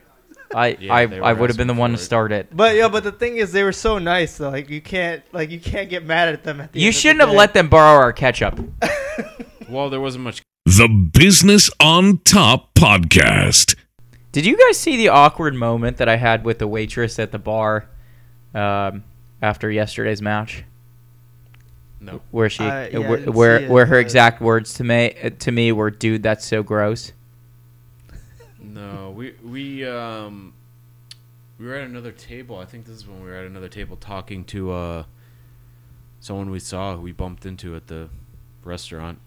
I 0.54 0.68
Yeah, 0.80 0.94
I, 0.94 1.02
I 1.02 1.32
would 1.32 1.50
have 1.50 1.56
been 1.56 1.66
the 1.66 1.74
one 1.74 1.90
to 1.90 1.98
start 1.98 2.30
it. 2.32 2.48
But 2.56 2.76
yeah, 2.76 2.88
but 2.88 3.02
the 3.04 3.10
thing 3.12 3.36
is, 3.36 3.50
they 3.52 3.64
were 3.64 3.72
so 3.72 3.98
nice 3.98 4.38
though. 4.38 4.50
Like 4.50 4.70
you 4.70 4.80
can't, 4.80 5.22
like 5.32 5.50
you 5.50 5.58
can't 5.60 5.90
get 5.90 6.06
mad 6.06 6.28
at 6.28 6.44
them. 6.44 6.60
At 6.60 6.72
the 6.72 6.78
You 6.80 6.86
end 6.86 6.88
of 6.90 6.94
the 6.94 7.00
shouldn't 7.00 7.20
have 7.20 7.30
day. 7.30 7.36
let 7.36 7.52
them 7.52 7.68
borrow 7.68 8.00
our 8.00 8.12
ketchup. 8.12 8.58
well, 9.68 9.90
there 9.90 10.00
wasn't 10.00 10.24
much 10.24 10.40
The 10.64 10.88
Business 10.88 11.68
on 11.80 12.18
Top 12.24 12.74
Podcast. 12.74 13.74
Did 14.36 14.44
you 14.44 14.58
guys 14.58 14.78
see 14.78 14.98
the 14.98 15.08
awkward 15.08 15.54
moment 15.54 15.96
that 15.96 16.10
I 16.10 16.16
had 16.16 16.44
with 16.44 16.58
the 16.58 16.66
waitress 16.68 17.18
at 17.18 17.32
the 17.32 17.38
bar 17.38 17.86
um, 18.54 19.02
after 19.40 19.70
yesterday's 19.70 20.20
match? 20.20 20.62
no. 22.02 22.20
Where 22.32 22.50
she, 22.50 22.62
I- 22.62 22.88
yeah, 22.88 22.98
I 22.98 23.00
where, 23.08 23.18
where, 23.30 23.56
it, 23.60 23.70
where 23.70 23.86
her 23.86 23.98
exact 23.98 24.42
words 24.42 24.74
to 24.74 24.84
me 24.84 25.14
to 25.38 25.50
me 25.50 25.72
were, 25.72 25.90
"Dude, 25.90 26.22
that's 26.22 26.44
so 26.44 26.62
gross." 26.62 27.12
No, 28.60 29.14
we 29.16 29.32
we 29.42 29.86
um 29.86 30.52
we 31.58 31.64
were 31.64 31.76
at 31.76 31.88
another 31.88 32.12
table. 32.12 32.58
I 32.58 32.66
think 32.66 32.84
this 32.84 32.96
is 32.96 33.06
when 33.06 33.22
we 33.24 33.30
were 33.30 33.36
at 33.36 33.46
another 33.46 33.70
table 33.70 33.96
talking 33.96 34.44
to 34.44 34.70
uh 34.70 35.04
someone 36.20 36.50
we 36.50 36.58
saw 36.58 36.94
who 36.96 37.00
we 37.00 37.12
bumped 37.12 37.46
into 37.46 37.74
at 37.74 37.86
the 37.86 38.10
restaurant. 38.64 39.18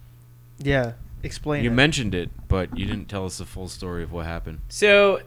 Yeah, 0.60 0.92
explain. 1.24 1.64
you 1.64 1.72
it. 1.72 1.74
mentioned 1.74 2.14
it, 2.16 2.30
but 2.48 2.78
you 2.78 2.86
didn't 2.86 3.06
tell 3.10 3.26
us 3.26 3.38
the 3.40 3.46
full 3.46 3.68
story 3.68 4.04
of 4.04 4.12
what 4.12 4.26
happened. 4.26 4.60
So, 4.70 5.22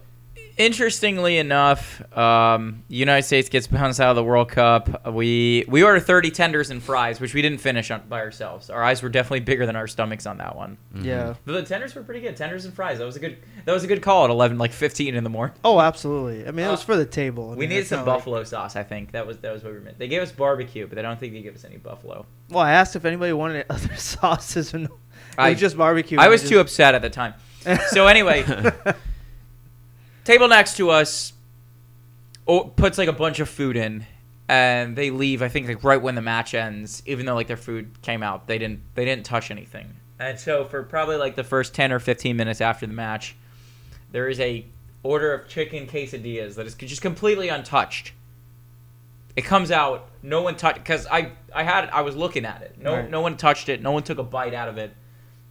interestingly 0.58 1.38
enough, 1.38 2.02
um, 2.16 2.84
United 2.88 3.24
States 3.26 3.48
gets 3.48 3.66
bounced 3.66 4.00
out 4.00 4.10
of 4.10 4.16
the 4.16 4.24
World 4.24 4.48
Cup. 4.50 5.06
We 5.12 5.64
we 5.68 5.82
ordered 5.82 6.00
30 6.00 6.30
tenders 6.30 6.70
and 6.70 6.82
fries, 6.82 7.20
which 7.20 7.34
we 7.34 7.42
didn't 7.42 7.58
finish 7.58 7.90
on, 7.90 8.02
by 8.08 8.20
ourselves. 8.20 8.70
Our 8.70 8.82
eyes 8.82 9.02
were 9.02 9.08
definitely 9.08 9.40
bigger 9.40 9.66
than 9.66 9.76
our 9.76 9.86
stomachs 9.86 10.26
on 10.26 10.38
that 10.38 10.56
one. 10.56 10.78
Yeah. 10.94 11.34
But 11.44 11.52
the 11.52 11.62
tenders 11.62 11.94
were 11.94 12.02
pretty 12.02 12.20
good. 12.20 12.36
Tenders 12.36 12.64
and 12.64 12.74
fries. 12.74 12.98
That 12.98 13.04
was 13.06 13.16
a 13.16 13.20
good. 13.20 13.38
That 13.64 13.72
was 13.72 13.84
a 13.84 13.86
good 13.86 14.02
call 14.02 14.24
at 14.24 14.30
11, 14.30 14.58
like 14.58 14.72
15 14.72 15.14
in 15.14 15.24
the 15.24 15.30
morning. 15.30 15.56
Oh, 15.64 15.80
absolutely. 15.80 16.46
I 16.46 16.50
mean, 16.50 16.66
it 16.66 16.70
was 16.70 16.82
Uh, 16.82 16.86
for 16.86 16.96
the 16.96 17.06
table. 17.06 17.50
I 17.50 17.54
We 17.54 17.60
mean, 17.60 17.70
needed 17.70 17.86
some 17.86 18.00
not 18.00 18.06
like- 18.08 18.18
buffalo 18.18 18.44
sauce. 18.44 18.76
I 18.76 18.82
think 18.82 19.12
that 19.12 19.26
was 19.26 19.38
that 19.38 19.52
was 19.52 19.62
what 19.62 19.72
we 19.72 19.80
meant. 19.80 19.98
They 19.98 20.08
gave 20.08 20.22
us 20.22 20.32
barbecue, 20.32 20.86
but 20.86 20.98
I 20.98 21.02
don't 21.02 21.18
think 21.18 21.32
they 21.32 21.42
gave 21.42 21.54
us 21.54 21.64
any 21.64 21.76
buffalo. 21.78 22.26
well, 22.50 22.60
I 22.64 22.72
asked 22.72 22.96
if 22.96 23.04
anybody 23.04 23.32
wanted 23.32 23.64
other 23.70 23.94
sauces, 23.96 24.74
and 24.74 24.86
it 24.86 24.90
I- 25.38 25.50
was 25.50 25.60
just 25.60 25.76
barbecue. 25.76 26.18
I 26.18 26.28
was 26.28 26.40
just- 26.42 26.52
too 26.52 26.60
upset 26.60 26.94
at 26.94 27.02
the 27.02 27.10
time. 27.10 27.34
So 27.90 28.06
anyway, 28.08 28.44
table 30.24 30.48
next 30.48 30.76
to 30.76 30.90
us 30.90 31.32
puts 32.76 32.98
like 32.98 33.08
a 33.08 33.12
bunch 33.12 33.40
of 33.40 33.48
food 33.48 33.76
in, 33.76 34.04
and 34.48 34.96
they 34.96 35.10
leave. 35.10 35.42
I 35.42 35.48
think 35.48 35.68
like 35.68 35.84
right 35.84 36.00
when 36.00 36.14
the 36.14 36.22
match 36.22 36.54
ends, 36.54 37.02
even 37.06 37.26
though 37.26 37.34
like 37.34 37.46
their 37.46 37.56
food 37.56 37.90
came 38.02 38.22
out, 38.22 38.46
they 38.46 38.58
didn't 38.58 38.80
they 38.94 39.04
didn't 39.04 39.24
touch 39.24 39.50
anything. 39.50 39.94
And 40.18 40.38
so 40.38 40.64
for 40.64 40.82
probably 40.82 41.16
like 41.16 41.36
the 41.36 41.44
first 41.44 41.74
ten 41.74 41.92
or 41.92 41.98
fifteen 41.98 42.36
minutes 42.36 42.60
after 42.60 42.86
the 42.86 42.92
match, 42.92 43.36
there 44.10 44.28
is 44.28 44.40
a 44.40 44.64
order 45.04 45.32
of 45.34 45.48
chicken 45.48 45.86
quesadillas 45.86 46.54
that 46.56 46.66
is 46.66 46.74
just 46.74 47.02
completely 47.02 47.48
untouched. 47.48 48.12
It 49.34 49.42
comes 49.42 49.70
out, 49.70 50.08
no 50.22 50.42
one 50.42 50.56
touched 50.56 50.78
because 50.78 51.06
I 51.06 51.30
I 51.54 51.62
had 51.62 51.88
I 51.90 52.02
was 52.02 52.16
looking 52.16 52.44
at 52.44 52.62
it. 52.62 52.76
No 52.78 52.94
Right. 52.96 53.10
no 53.10 53.20
one 53.20 53.36
touched 53.36 53.68
it. 53.68 53.80
No 53.82 53.92
one 53.92 54.02
took 54.02 54.18
a 54.18 54.22
bite 54.24 54.52
out 54.54 54.68
of 54.68 54.78
it. 54.78 54.94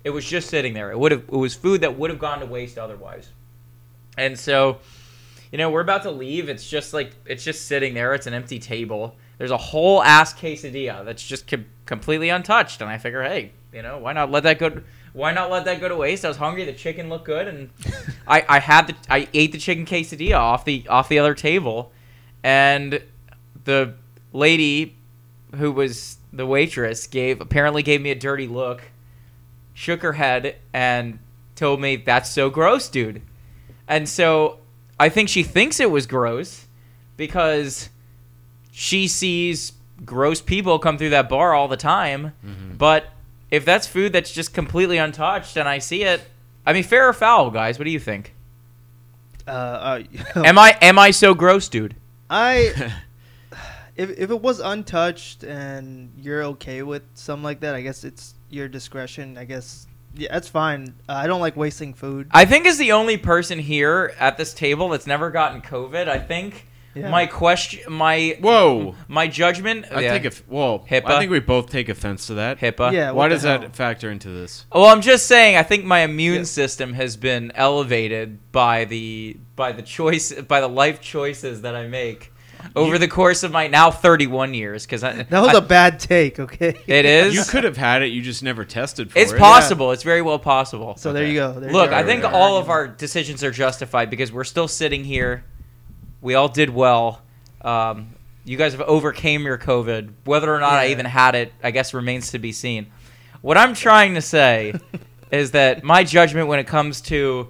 It 0.03 0.09
was 0.09 0.25
just 0.25 0.49
sitting 0.49 0.73
there. 0.73 0.91
It 0.91 0.99
would 0.99 1.11
have 1.11 1.23
it 1.23 1.31
was 1.31 1.53
food 1.53 1.81
that 1.81 1.97
would 1.97 2.09
have 2.09 2.19
gone 2.19 2.39
to 2.39 2.45
waste 2.45 2.77
otherwise. 2.77 3.29
And 4.17 4.37
so, 4.37 4.79
you 5.51 5.57
know, 5.57 5.69
we're 5.69 5.81
about 5.81 6.03
to 6.03 6.11
leave. 6.11 6.49
It's 6.49 6.67
just 6.69 6.93
like 6.93 7.11
it's 7.25 7.43
just 7.43 7.67
sitting 7.67 7.93
there. 7.93 8.13
It's 8.13 8.27
an 8.27 8.33
empty 8.33 8.59
table. 8.59 9.15
There's 9.37 9.51
a 9.51 9.57
whole 9.57 10.03
ass 10.03 10.33
quesadilla 10.33 11.03
that's 11.03 11.25
just 11.25 11.47
com- 11.47 11.65
completely 11.85 12.29
untouched. 12.29 12.81
And 12.81 12.89
I 12.89 12.97
figure, 12.97 13.23
hey, 13.23 13.51
you 13.73 13.81
know, 13.81 13.97
why 13.97 14.13
not 14.13 14.31
let 14.31 14.43
that 14.43 14.59
go? 14.59 14.81
Why 15.13 15.33
not 15.33 15.49
let 15.51 15.65
that 15.65 15.81
go 15.81 15.89
to 15.89 15.95
waste? 15.95 16.23
I 16.23 16.29
was 16.29 16.37
hungry. 16.37 16.63
The 16.63 16.73
chicken 16.73 17.09
looked 17.09 17.25
good, 17.25 17.47
and 17.47 17.69
I, 18.27 18.45
I 18.47 18.59
had 18.59 18.87
the 18.87 18.95
I 19.09 19.27
ate 19.33 19.51
the 19.51 19.57
chicken 19.57 19.85
quesadilla 19.85 20.37
off 20.37 20.65
the 20.65 20.87
off 20.87 21.09
the 21.09 21.19
other 21.19 21.33
table, 21.35 21.91
and 22.43 23.01
the 23.63 23.93
lady 24.33 24.95
who 25.55 25.71
was 25.71 26.17
the 26.31 26.45
waitress 26.45 27.07
gave 27.07 27.41
apparently 27.41 27.83
gave 27.83 28.01
me 28.01 28.11
a 28.11 28.15
dirty 28.15 28.47
look, 28.47 28.83
shook 29.81 30.03
her 30.03 30.13
head, 30.13 30.57
and 30.73 31.17
told 31.55 31.81
me 31.81 31.95
that's 31.95 32.29
so 32.29 32.51
gross, 32.51 32.87
dude. 32.87 33.19
And 33.87 34.07
so 34.07 34.59
I 34.99 35.09
think 35.09 35.27
she 35.27 35.41
thinks 35.41 35.79
it 35.79 35.89
was 35.89 36.05
gross 36.05 36.67
because 37.17 37.89
she 38.71 39.07
sees 39.07 39.73
gross 40.05 40.39
people 40.39 40.77
come 40.77 40.99
through 40.99 41.09
that 41.09 41.29
bar 41.29 41.55
all 41.55 41.67
the 41.67 41.77
time. 41.77 42.33
But 42.77 43.05
if 43.49 43.65
that's 43.65 43.87
food 43.87 44.13
that's 44.13 44.31
just 44.31 44.53
completely 44.53 44.97
untouched 44.97 45.57
and 45.57 45.67
I 45.67 45.79
see 45.79 46.03
it, 46.03 46.21
I 46.63 46.73
mean, 46.73 46.83
fair 46.83 47.09
or 47.09 47.13
foul, 47.13 47.49
guys? 47.49 47.79
What 47.79 47.85
do 47.85 47.91
you 47.91 47.99
think? 47.99 48.35
Uh, 49.47 49.49
uh, 49.49 50.03
Am 50.45 50.59
I 50.59 50.77
am 50.79 50.99
I 50.99 51.09
so 51.09 51.33
gross, 51.33 51.67
dude? 51.67 51.95
I 52.29 52.93
if 53.95 54.11
if 54.11 54.29
it 54.29 54.41
was 54.41 54.59
untouched 54.59 55.43
and 55.43 56.11
you're 56.17 56.43
okay 56.53 56.83
with 56.83 57.01
something 57.15 57.43
like 57.43 57.61
that, 57.61 57.73
I 57.73 57.81
guess 57.81 58.03
it's 58.03 58.35
your 58.51 58.67
discretion. 58.67 59.37
I 59.37 59.45
guess 59.45 59.87
yeah, 60.15 60.27
that's 60.31 60.47
fine. 60.49 60.93
Uh, 61.07 61.13
I 61.13 61.27
don't 61.27 61.39
like 61.41 61.55
wasting 61.55 61.93
food. 61.93 62.27
I 62.31 62.45
think 62.45 62.65
as 62.65 62.77
the 62.77 62.91
only 62.91 63.17
person 63.17 63.59
here 63.59 64.13
at 64.19 64.37
this 64.37 64.53
table 64.53 64.89
that's 64.89 65.07
never 65.07 65.31
gotten 65.31 65.61
COVID, 65.61 66.07
I 66.09 66.19
think 66.19 66.67
Yeah. 66.93 67.09
my 67.09 67.25
question, 67.25 67.91
my 67.93 68.37
Whoa. 68.41 68.95
my 69.07 69.27
judgment. 69.27 69.85
I 69.89 70.01
yeah, 70.01 70.17
take 70.17 70.25
a 70.25 70.31
well. 70.49 70.79
HIPAA? 70.89 71.05
I 71.05 71.19
think 71.19 71.31
we 71.31 71.39
both 71.39 71.69
take 71.69 71.87
offense 71.87 72.27
to 72.27 72.33
that. 72.33 72.59
HIPAA. 72.59 72.91
Yeah, 72.91 73.11
Why 73.11 73.13
what 73.13 73.29
the 73.29 73.35
does 73.35 73.43
that 73.43 73.73
factor 73.75 74.11
into 74.11 74.27
this? 74.29 74.65
Well, 74.73 74.85
I'm 74.87 74.99
just 75.01 75.27
saying. 75.27 75.55
I 75.55 75.63
think 75.63 75.85
my 75.85 75.99
immune 75.99 76.39
Yeah. 76.39 76.43
system 76.43 76.93
has 76.93 77.15
been 77.15 77.53
elevated 77.55 78.51
by 78.51 78.83
the 78.83 79.37
by 79.55 79.71
the 79.71 79.81
choice 79.81 80.33
by 80.33 80.59
the 80.59 80.67
life 80.67 80.99
choices 80.99 81.61
that 81.61 81.75
I 81.75 81.87
make 81.87 82.30
over 82.75 82.97
the 82.97 83.07
course 83.07 83.43
of 83.43 83.51
my 83.51 83.67
now 83.67 83.91
31 83.91 84.53
years. 84.53 84.85
Because 84.85 85.01
That 85.01 85.29
was 85.31 85.53
a 85.53 85.57
a 85.57 85.61
bad 85.61 85.99
take. 85.99 86.39
Okay. 86.39 86.75
it 86.87 87.05
is. 87.05 87.33
You 87.33 87.43
could 87.43 87.63
have 87.63 87.77
had 87.77 88.01
it. 88.01 88.07
You 88.07 88.21
just 88.21 88.43
never 88.43 88.65
tested 88.65 89.11
for 89.11 89.19
It's 89.19 89.31
it. 89.31 89.35
It's 89.35 89.39
possible. 89.41 89.91
It's 89.91 90.03
very 90.03 90.21
well 90.21 90.39
possible. 90.39 90.95
So 90.97 91.13
there 91.13 91.25
you 91.25 91.35
go. 91.35 91.53
There 91.53 91.69
you 91.69 91.75
Look, 91.75 91.91
go. 91.91 91.95
I 91.95 92.03
think 92.03 92.23
Right. 92.23 92.33
all 92.33 92.57
of 92.57 92.69
our 92.69 92.87
decisions 92.87 93.43
are 93.43 93.51
justified 93.51 94.09
because 94.09 94.31
we're 94.31 94.43
still 94.43 94.67
sitting 94.67 95.03
here. 95.03 95.43
We 96.21 96.35
all 96.35 96.47
did 96.47 96.69
well. 96.69 97.21
Um, 97.61 98.15
you 98.43 98.57
guys 98.57 98.71
have 98.73 98.81
overcame 98.81 99.43
your 99.43 99.57
COVID. 99.57 100.09
Whether 100.25 100.53
or 100.53 100.59
not 100.59 100.73
I 100.73 100.87
even 100.87 101.05
had 101.05 101.35
it, 101.35 101.53
I 101.63 101.71
guess 101.71 101.93
remains 101.93 102.31
to 102.31 102.39
be 102.39 102.51
seen. 102.51 102.87
What 103.41 103.57
I'm 103.57 103.73
trying 103.73 104.15
to 104.15 104.21
say 104.21 104.73
is 105.31 105.51
that 105.51 105.83
my 105.83 106.03
judgment 106.03 106.47
when 106.47 106.59
it 106.59 106.67
comes 106.67 107.01
to 107.01 107.49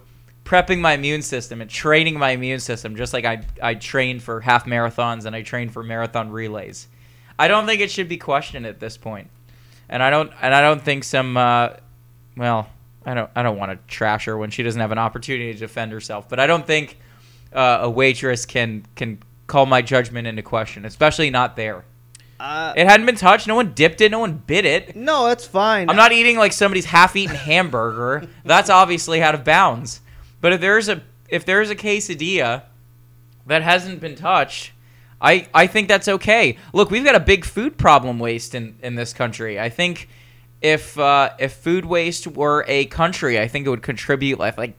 prepping 0.52 0.80
my 0.80 0.92
immune 0.92 1.22
system 1.22 1.62
and 1.62 1.70
training 1.70 2.20
my 2.20 2.32
immune 2.32 2.60
system, 2.60 2.98
just 2.98 3.14
like 3.14 3.24
I 3.24 3.42
I 3.64 3.76
trained 3.76 4.22
for 4.22 4.42
half 4.42 4.66
marathons 4.66 5.26
and 5.26 5.34
I 5.34 5.44
trained 5.44 5.72
for 5.72 5.82
marathon 5.82 6.30
relays, 6.30 6.90
I 7.40 7.48
don't 7.48 7.66
think 7.66 7.80
it 7.80 7.90
should 7.90 8.10
be 8.10 8.18
questioned 8.18 8.66
at 8.66 8.80
this 8.82 8.98
point. 8.98 9.30
And 9.88 10.04
I 10.04 10.10
don't 10.10 10.30
and 10.42 10.54
I 10.54 10.60
don't 10.62 10.82
think 10.82 11.06
some 11.06 11.38
uh, 11.38 11.70
well, 12.36 12.68
I 13.06 13.14
don't 13.14 13.32
I 13.34 13.44
don't 13.44 13.58
want 13.58 13.72
to 13.72 13.80
trash 13.94 14.26
her 14.26 14.38
when 14.38 14.50
she 14.50 14.62
doesn't 14.62 14.82
have 14.82 14.92
an 14.92 14.98
opportunity 14.98 15.54
to 15.54 15.58
defend 15.60 15.94
herself, 15.94 16.28
but 16.28 16.38
I 16.38 16.48
don't 16.48 16.68
think 16.68 17.00
uh, 17.54 17.80
a 17.84 17.90
waitress 17.90 18.46
can 18.46 18.86
can 18.96 19.20
call 19.48 19.66
my 19.66 19.82
judgment 19.82 20.28
into 20.28 20.42
question, 20.42 20.84
especially 20.84 21.30
not 21.30 21.56
there. 21.56 21.86
Uh, 22.42 22.74
It 22.76 22.88
hadn't 22.88 23.06
been 23.06 23.16
touched. 23.16 23.48
No 23.48 23.56
one 23.56 23.74
dipped 23.74 24.02
it. 24.02 24.12
No 24.12 24.20
one 24.20 24.34
bit 24.34 24.66
it. 24.66 24.96
no, 24.96 25.28
that's 25.28 25.46
fine. 25.46 25.90
I'm 25.90 25.96
not 25.96 26.12
eating 26.12 26.38
like 26.38 26.52
somebody's 26.52 26.86
half-eaten 26.86 27.36
hamburger. 27.52 28.28
That's 28.44 28.70
obviously 28.70 29.22
out 29.22 29.36
of 29.36 29.44
bounds. 29.46 30.02
But 30.42 30.54
if 30.54 30.62
there's 30.62 30.90
a 30.90 31.02
if 31.30 31.46
there's 31.46 31.70
a 31.70 31.76
quesadilla 31.76 32.64
that 33.48 33.62
hasn't 33.62 34.02
been 34.02 34.16
touched, 34.16 34.72
I 35.22 35.48
I 35.54 35.68
think 35.68 35.88
that's 35.88 36.08
okay. 36.08 36.58
Look, 36.74 36.92
we've 36.92 37.06
got 37.06 37.16
a 37.16 37.20
big 37.20 37.46
food 37.46 37.78
problem 37.78 38.20
waste 38.20 38.56
in 38.56 38.76
in 38.82 38.96
this 38.96 39.14
country. 39.14 39.60
I 39.60 39.70
think 39.70 40.10
if 40.62 40.98
uh, 40.98 41.32
if 41.40 41.54
food 41.54 41.86
waste 41.86 42.28
were 42.28 42.66
a 42.68 42.86
country, 42.86 43.40
I 43.40 43.48
think 43.48 43.66
it 43.66 43.70
would 43.70 43.84
contribute 43.84 44.40
like 44.40 44.58
like 44.58 44.76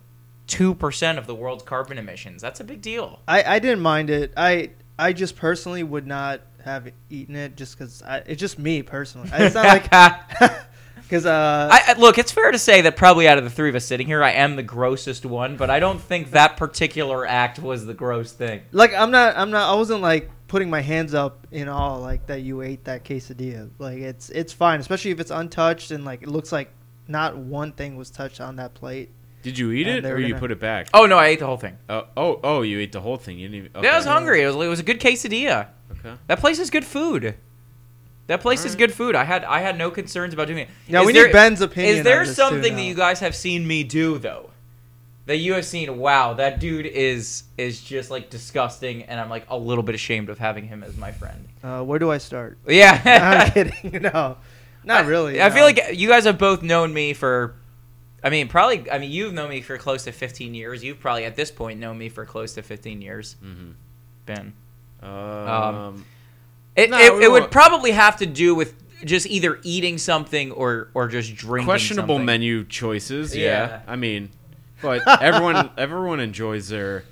two 0.46 0.74
percent 0.74 1.18
of 1.18 1.26
the 1.26 1.34
world's 1.34 1.62
carbon 1.62 1.98
emissions. 1.98 2.42
That's 2.42 2.60
a 2.60 2.64
big 2.64 2.82
deal. 2.82 3.20
I, 3.26 3.56
I 3.56 3.58
didn't 3.60 3.80
mind 3.80 4.10
it. 4.10 4.32
I 4.36 4.70
I 4.98 5.12
just 5.12 5.36
personally 5.36 5.82
would 5.82 6.06
not 6.06 6.42
have 6.64 6.92
eaten 7.10 7.34
it 7.34 7.56
just 7.56 7.78
because 7.78 8.02
it's 8.26 8.40
just 8.40 8.58
me 8.58 8.82
personally. 8.82 9.28
It's 9.32 9.54
not 9.54 9.66
like 9.66 9.90
because 11.12 11.26
uh, 11.26 11.68
I, 11.70 11.92
I- 11.92 11.98
look, 11.98 12.16
it's 12.16 12.32
fair 12.32 12.50
to 12.50 12.58
say 12.58 12.80
that 12.80 12.96
probably 12.96 13.28
out 13.28 13.36
of 13.36 13.44
the 13.44 13.50
three 13.50 13.68
of 13.68 13.74
us 13.74 13.84
sitting 13.84 14.06
here, 14.06 14.24
I 14.24 14.30
am 14.30 14.56
the 14.56 14.62
grossest 14.62 15.26
one, 15.26 15.58
but 15.58 15.68
I 15.68 15.78
don't 15.78 16.00
think 16.00 16.30
that 16.30 16.56
particular 16.56 17.26
act 17.26 17.58
was 17.58 17.84
the 17.84 17.92
gross 17.92 18.32
thing. 18.32 18.62
like 18.72 18.94
I'm 18.94 19.10
not 19.10 19.36
I'm 19.36 19.50
not 19.50 19.70
I 19.70 19.76
wasn't 19.76 20.00
like 20.00 20.30
putting 20.48 20.70
my 20.70 20.80
hands 20.80 21.12
up 21.12 21.46
in 21.50 21.68
all 21.68 22.00
like 22.00 22.28
that 22.28 22.40
you 22.40 22.62
ate 22.62 22.84
that 22.84 23.04
quesadilla. 23.04 23.68
Like 23.78 23.98
it's 23.98 24.30
it's 24.30 24.54
fine, 24.54 24.80
especially 24.80 25.10
if 25.10 25.20
it's 25.20 25.30
untouched 25.30 25.90
and 25.90 26.02
like 26.06 26.22
it 26.22 26.28
looks 26.28 26.50
like 26.50 26.70
not 27.08 27.36
one 27.36 27.72
thing 27.72 27.96
was 27.96 28.10
touched 28.10 28.40
on 28.40 28.56
that 28.56 28.72
plate. 28.72 29.10
Did 29.42 29.58
you 29.58 29.70
eat 29.72 29.86
And 29.88 30.06
it 30.06 30.10
or 30.10 30.18
you 30.18 30.28
gonna- 30.28 30.40
put 30.40 30.50
it 30.50 30.60
back? 30.60 30.88
Oh 30.94 31.04
no, 31.04 31.18
I 31.18 31.26
ate 31.26 31.40
the 31.40 31.46
whole 31.46 31.58
thing. 31.58 31.76
Oh, 31.90 32.06
oh, 32.16 32.40
oh, 32.42 32.62
you 32.62 32.78
ate 32.78 32.92
the 32.92 33.02
whole 33.02 33.18
thing. 33.18 33.38
You 33.38 33.48
didn't 33.48 33.66
even. 33.66 33.76
Okay. 33.76 33.86
Yeah, 33.86 33.94
I 33.94 33.96
was 33.98 34.06
hungry. 34.06 34.40
It 34.40 34.46
was, 34.46 34.56
it 34.56 34.68
was 34.70 34.80
a 34.80 34.84
good 34.84 34.98
quesadilla. 34.98 35.66
Okay. 35.90 36.14
That 36.28 36.38
place 36.40 36.58
is 36.58 36.70
good 36.70 36.86
food. 36.86 37.34
That 38.32 38.40
place 38.40 38.64
is 38.64 38.74
good 38.76 38.94
food. 38.94 39.14
I 39.14 39.24
had 39.24 39.44
I 39.44 39.60
had 39.60 39.76
no 39.76 39.90
concerns 39.90 40.32
about 40.32 40.46
doing 40.46 40.60
it. 40.60 40.68
Now 40.88 41.02
Is 41.02 41.06
we 41.08 41.12
there- 41.12 41.26
need 41.26 41.32
Ben's 41.32 41.60
opinion. 41.60 41.98
Is 41.98 42.04
there 42.04 42.20
on 42.20 42.26
this, 42.26 42.34
too, 42.36 42.42
something 42.42 42.74
that 42.76 42.82
you 42.82 42.94
guys 42.94 43.20
have 43.20 43.36
seen 43.36 43.66
me 43.66 43.84
do 43.84 44.16
though? 44.18 44.48
That 45.26 45.36
you 45.36 45.52
have 45.52 45.64
seen, 45.66 45.98
wow, 45.98 46.32
that 46.34 46.58
dude 46.58 46.86
is 46.86 47.44
is 47.58 47.80
just 47.82 48.10
like 48.10 48.30
disgusting, 48.30 49.02
and 49.04 49.20
I'm 49.20 49.28
like 49.30 49.44
a 49.50 49.56
little 49.56 49.84
bit 49.84 49.94
ashamed 49.94 50.30
of 50.30 50.38
having 50.38 50.66
him 50.66 50.82
as 50.82 50.96
my 50.96 51.12
friend. 51.12 51.46
Uh, 51.62 51.82
where 51.84 51.98
do 51.98 52.10
I 52.10 52.18
start? 52.18 52.56
Yeah, 52.66 53.00
I'm 53.46 53.52
kidding. 53.52 54.02
No, 54.12 54.36
not 54.82 55.06
really. 55.06 55.40
I 55.40 55.48
no. 55.48 55.54
feel 55.54 55.64
like 55.64 55.80
you 55.94 56.08
guys 56.08 56.24
have 56.24 56.38
both 56.38 56.62
known 56.62 56.92
me 56.94 57.12
for. 57.12 57.54
I 58.24 58.30
mean, 58.30 58.48
probably. 58.48 58.90
I 58.90 58.98
mean, 58.98 59.10
you've 59.12 59.32
known 59.34 59.50
me 59.50 59.60
for 59.60 59.76
close 59.78 60.04
to 60.04 60.12
15 60.12 60.54
years. 60.54 60.82
You've 60.82 60.98
probably 61.00 61.24
at 61.24 61.36
this 61.36 61.50
point 61.50 61.78
known 61.78 61.98
me 61.98 62.08
for 62.08 62.24
close 62.24 62.54
to 62.54 62.62
15 62.62 63.02
years. 63.02 63.36
Mhm. 63.44 63.74
Ben, 64.26 64.52
Um, 65.02 66.04
it, 66.76 66.90
No, 66.90 66.98
it, 66.98 67.24
it 67.24 67.30
would 67.30 67.50
probably 67.50 67.92
have 67.92 68.16
to 68.18 68.26
do 68.26 68.54
with 68.54 68.74
just 69.04 69.26
either 69.26 69.58
eating 69.62 69.98
something 69.98 70.52
or 70.52 70.88
or 70.94 71.08
just 71.08 71.34
drinking. 71.34 71.66
questionable 71.66 72.16
something. 72.16 72.26
menu 72.26 72.64
choices. 72.64 73.36
Yeah. 73.36 73.44
Yeah. 73.46 73.80
I 73.86 73.96
mean, 73.96 74.30
but 74.80 75.02
everyone 75.22 75.70
everyone 75.76 76.20
enjoys 76.20 76.68
their 76.68 77.04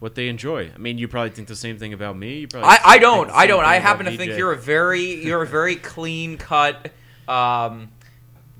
what 0.00 0.14
they 0.14 0.28
enjoy. 0.28 0.70
I 0.74 0.78
mean, 0.78 0.98
you 0.98 1.08
probably 1.08 1.30
think 1.30 1.48
the 1.48 1.56
same 1.56 1.78
thing 1.78 1.92
about 1.92 2.16
me. 2.16 2.40
You 2.40 2.48
probably 2.48 2.68
I, 2.68 2.78
I 2.84 2.98
don't. 2.98 3.30
I 3.30 3.46
don't. 3.46 3.64
I 3.64 3.76
happen 3.76 4.06
to 4.06 4.16
think 4.16 4.36
you're 4.36 4.52
a 4.52 4.56
very 4.56 5.24
you're 5.24 5.42
a 5.42 5.46
very 5.46 5.76
clean 5.92 6.36
cut, 6.36 6.90
um, 7.26 7.88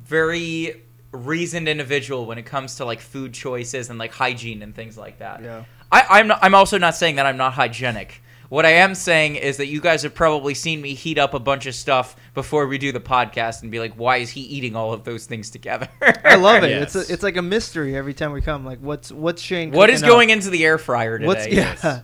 very 0.04 0.80
reasoned 1.12 1.68
individual 1.68 2.26
when 2.26 2.38
it 2.38 2.46
comes 2.46 2.76
to 2.76 2.84
like 2.84 3.00
food 3.00 3.32
choices 3.32 3.90
and 3.90 3.98
like 3.98 4.12
hygiene 4.12 4.62
and 4.62 4.74
things 4.74 4.98
like 4.98 5.18
that. 5.18 5.42
Yeah. 5.42 5.64
I, 5.92 6.06
I'm 6.10 6.26
not, 6.26 6.40
I'm 6.42 6.54
also 6.54 6.76
not 6.76 6.96
saying 6.96 7.16
that 7.16 7.26
I'm 7.26 7.36
not 7.36 7.52
hygienic. 7.52 8.20
What 8.54 8.64
I 8.64 8.74
am 8.74 8.94
saying 8.94 9.34
is 9.34 9.56
that 9.56 9.66
you 9.66 9.80
guys 9.80 10.04
have 10.04 10.14
probably 10.14 10.54
seen 10.54 10.80
me 10.80 10.94
heat 10.94 11.18
up 11.18 11.34
a 11.34 11.40
bunch 11.40 11.66
of 11.66 11.74
stuff 11.74 12.14
before 12.34 12.68
we 12.68 12.78
do 12.78 12.92
the 12.92 13.00
podcast 13.00 13.62
and 13.62 13.72
be 13.72 13.80
like, 13.80 13.94
why 13.94 14.18
is 14.18 14.30
he 14.30 14.42
eating 14.42 14.76
all 14.76 14.92
of 14.92 15.02
those 15.02 15.26
things 15.26 15.50
together? 15.50 15.88
I 16.24 16.36
love 16.36 16.62
it. 16.62 16.70
Yes. 16.70 16.94
It's 16.94 17.10
a, 17.10 17.12
it's 17.14 17.22
like 17.24 17.36
a 17.36 17.42
mystery 17.42 17.96
every 17.96 18.14
time 18.14 18.30
we 18.30 18.40
come. 18.42 18.64
Like 18.64 18.78
what's 18.78 19.10
what's 19.10 19.42
Shane? 19.42 19.72
what 19.72 19.90
is 19.90 20.02
cooking 20.02 20.08
up? 20.08 20.14
going 20.14 20.30
into 20.30 20.50
the 20.50 20.64
air 20.64 20.78
fryer 20.78 21.18
today? 21.18 21.26
What's 21.26 21.48
yeah? 21.48 22.02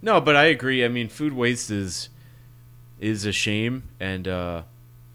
No, 0.00 0.20
but 0.20 0.36
I 0.36 0.44
agree. 0.44 0.84
I 0.84 0.88
mean, 0.88 1.08
food 1.08 1.32
waste 1.32 1.68
is 1.72 2.10
is 3.00 3.26
a 3.26 3.32
shame, 3.32 3.82
and 3.98 4.28
uh, 4.28 4.62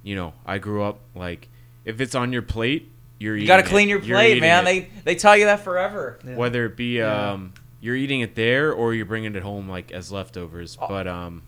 you 0.03 0.17
know, 0.17 0.33
I 0.45 0.57
grew 0.57 0.83
up 0.83 0.99
like 1.15 1.47
if 1.85 2.01
it's 2.01 2.13
on 2.13 2.33
your 2.33 2.41
plate, 2.41 2.91
you're 3.19 3.37
You 3.37 3.47
got 3.47 3.57
to 3.57 3.63
clean 3.63 3.87
it. 3.87 3.91
your 3.91 4.01
plate, 4.01 4.41
man. 4.41 4.63
it. 4.63 4.65
They 4.65 4.89
they 5.05 5.15
tell 5.15 5.37
you 5.37 5.45
that 5.45 5.61
forever. 5.61 6.19
Yeah. 6.27 6.35
whether 6.35 6.65
it 6.65 6.75
be 6.75 6.97
Yeah. 6.97 7.31
um, 7.31 7.53
you're 7.83 7.95
eating 7.97 8.21
it 8.21 8.33
there 8.35 8.71
or 8.71 8.93
you're 8.93 9.05
bringing 9.05 9.35
it 9.35 9.43
home 9.43 9.67
like 9.67 9.91
as 9.91 10.09
leftovers. 10.11 10.77
Oh. 10.81 10.87
But 10.87 11.05
um, 11.05 11.41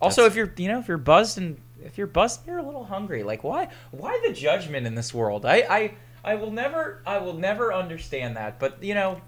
Also, 0.00 0.24
if 0.24 0.34
you're, 0.36 0.52
you 0.56 0.68
know, 0.68 0.78
if 0.78 0.86
you're 0.88 0.96
buzzed 0.98 1.36
and 1.36 1.56
if 1.84 1.98
you're 1.98 2.06
buzzed, 2.06 2.46
you're 2.46 2.58
a 2.58 2.62
little 2.62 2.84
hungry. 2.84 3.22
Like, 3.22 3.42
why, 3.42 3.68
why 3.90 4.20
the 4.26 4.32
judgment 4.32 4.86
in 4.86 4.94
this 4.94 5.12
world? 5.12 5.44
I, 5.44 5.56
I, 5.68 5.94
I 6.24 6.34
will 6.36 6.50
never, 6.52 7.02
I 7.04 7.18
will 7.18 7.34
never 7.34 7.72
understand 7.74 8.36
that. 8.36 8.58
But 8.60 8.82
you 8.84 8.94
know, 8.94 9.20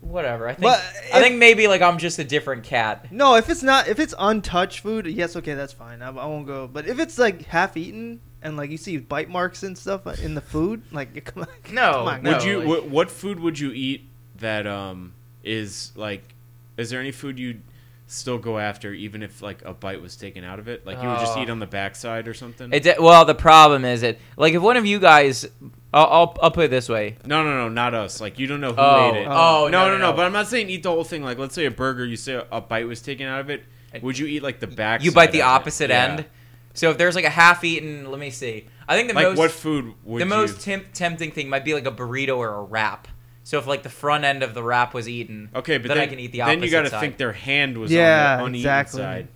whatever. 0.00 0.48
I 0.48 0.52
think, 0.54 0.62
But 0.62 0.80
I 1.12 1.18
if- 1.18 1.22
think 1.24 1.36
maybe 1.36 1.66
like 1.68 1.82
I'm 1.82 1.98
just 1.98 2.18
a 2.18 2.24
different 2.24 2.64
cat. 2.64 3.12
No, 3.12 3.34
if 3.36 3.50
it's 3.50 3.62
not 3.62 3.88
if 3.88 3.98
it's 3.98 4.14
untouched 4.18 4.80
food, 4.80 5.06
yes, 5.06 5.36
okay, 5.36 5.54
that's 5.54 5.72
fine. 5.74 6.00
I, 6.02 6.08
I 6.08 6.26
won't 6.26 6.46
go. 6.46 6.66
But 6.66 6.86
if 6.86 6.98
it's 6.98 7.18
like 7.18 7.44
half 7.46 7.76
eaten 7.76 8.20
and 8.42 8.56
like 8.56 8.70
you 8.70 8.78
see 8.78 8.96
bite 8.96 9.28
marks 9.28 9.62
and 9.64 9.76
stuff 9.76 10.06
uh, 10.06 10.14
in 10.22 10.34
the 10.34 10.40
food, 10.40 10.82
like 10.92 11.24
come 11.26 11.42
on, 11.42 11.48
No, 11.74 11.92
come 11.92 12.08
on, 12.08 12.22
no. 12.22 12.32
would 12.32 12.42
you? 12.44 12.58
like- 12.60 12.68
what, 12.68 12.88
what 12.88 13.10
food 13.10 13.38
would 13.40 13.58
you 13.58 13.72
eat 13.72 14.08
that 14.38 14.66
um 14.66 15.12
is 15.46 15.92
like? 15.96 16.34
Is 16.76 16.90
there 16.90 17.00
any 17.00 17.12
food 17.12 17.38
you'd 17.38 17.62
still 18.08 18.38
go 18.38 18.56
after 18.58 18.92
even 18.92 19.20
if 19.22 19.42
like 19.42 19.64
a 19.64 19.72
bite 19.72 20.00
was 20.00 20.14
taken 20.16 20.44
out 20.44 20.58
of 20.58 20.68
it? 20.68 20.86
Like 20.86 21.02
you 21.02 21.08
would 21.08 21.18
just 21.20 21.36
Oh. 21.36 21.42
eat 21.42 21.48
ah. 21.48 21.52
on 21.52 21.58
the 21.58 21.66
backside 21.66 22.28
or 22.28 22.34
something? 22.34 22.72
It, 22.72 22.82
de- 22.82 22.96
well, 23.00 23.24
the 23.24 23.34
problem 23.34 23.84
is 23.84 24.02
it. 24.02 24.20
Like, 24.36 24.52
if 24.54 24.60
one 24.62 24.76
of 24.76 24.84
you 24.86 24.98
guys, 25.00 25.46
I'll, 25.94 26.04
I'll, 26.06 26.36
I'll 26.42 26.50
put 26.50 26.66
it 26.66 26.70
this 26.70 26.88
way. 26.88 27.16
no, 27.24 27.42
no, 27.42 27.50
no, 27.56 27.68
not 27.68 27.94
us. 27.94 28.20
Like 28.20 28.38
you 28.38 28.46
don't 28.46 28.60
know 28.60 28.72
who 28.72 28.80
Oh, 28.80 29.10
ate 29.14 29.22
it. 29.22 29.26
oh, 29.28 29.68
no, 29.72 29.86
no, 29.86 29.92
no, 29.92 30.10
no. 30.10 30.12
But 30.12 30.26
I'm 30.26 30.32
not 30.32 30.46
saying 30.48 30.68
eat 30.68 30.82
the 30.82 30.90
whole 30.90 31.04
thing. 31.04 31.22
Like 31.22 31.38
let's 31.38 31.54
say 31.54 31.64
a 31.64 31.70
burger, 31.70 32.04
you 32.04 32.16
say 32.16 32.34
a, 32.34 32.46
a 32.52 32.60
bite 32.60 32.86
was 32.86 33.00
taken 33.00 33.26
out 33.26 33.40
of 33.40 33.48
it. 33.50 33.64
Would 34.02 34.18
you 34.18 34.26
eat 34.26 34.42
like 34.42 34.60
the 34.60 34.66
back? 34.66 35.02
You 35.02 35.10
bite 35.12 35.32
the 35.32 35.40
of 35.42 35.46
it? 35.46 35.50
opposite 35.50 35.90
Yeah. 35.90 36.04
end. 36.04 36.26
So 36.74 36.90
if 36.90 36.98
there's 36.98 37.14
like 37.14 37.24
a 37.24 37.30
half-eaten, 37.30 38.10
let 38.10 38.20
me 38.20 38.28
see. 38.28 38.66
I 38.86 38.94
think 38.96 39.08
the 39.08 39.14
Like 39.14 39.28
most 39.28 39.38
what 39.38 39.50
food 39.50 39.94
would 40.04 40.20
the 40.20 40.26
you? 40.26 40.28
most 40.28 40.60
temp- 40.60 40.92
tempting 40.92 41.30
thing 41.30 41.48
might 41.48 41.64
be 41.64 41.72
like 41.72 41.86
a 41.86 41.90
burrito 41.90 42.36
or 42.36 42.52
a 42.52 42.62
wrap. 42.62 43.08
So 43.46 43.58
if 43.58 43.66
like 43.68 43.84
the 43.84 43.88
front 43.88 44.24
end 44.24 44.42
of 44.42 44.54
the 44.54 44.62
wrap 44.62 44.92
was 44.92 45.08
eaten, 45.08 45.50
Okay, 45.54 45.78
but 45.78 45.86
then, 45.86 45.98
then, 45.98 46.08
I 46.08 46.10
can 46.10 46.18
eat 46.18 46.32
the 46.32 46.40
opposite 46.40 46.56
then 46.56 46.64
you 46.64 46.70
got 46.72 46.82
to 46.82 46.90
think 46.98 47.16
their 47.16 47.30
hand 47.32 47.78
was 47.78 47.92
Yeah, 47.92 48.32
on 48.32 48.38
the 48.38 48.44
uneaten 48.46 48.54
exactly. 48.56 49.00
side. 49.00 49.28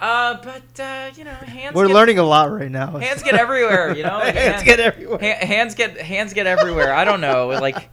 Uh, 0.00 0.40
but 0.42 0.80
uh, 0.80 1.10
you 1.14 1.24
know, 1.24 1.34
hands. 1.34 1.74
We're 1.74 1.88
get, 1.88 1.92
learning 1.92 2.18
a 2.18 2.22
lot 2.22 2.50
right 2.50 2.70
now. 2.70 2.96
Hands 2.98 3.22
get 3.22 3.34
everywhere. 3.34 3.94
You 3.94 4.04
know, 4.04 4.18
Like, 4.20 4.34
hands 4.36 4.62
get 4.62 4.80
everywhere. 4.80 5.18
ha- 5.20 5.46
hands 5.46 5.74
get 5.74 6.00
hands 6.00 6.32
get 6.32 6.46
everywhere. 6.46 6.94
I 6.94 7.04
don't 7.04 7.20
know. 7.20 7.48
Like 7.48 7.76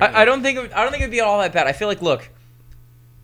I, 0.00 0.22
I 0.22 0.24
don't 0.24 0.42
think 0.42 0.58
it- 0.60 0.72
I 0.74 0.82
don't 0.82 0.90
think 0.90 1.02
it'd 1.02 1.10
be 1.10 1.20
all 1.20 1.40
that 1.40 1.52
bad. 1.52 1.66
I 1.66 1.72
feel 1.72 1.88
like 1.88 2.00
look, 2.00 2.30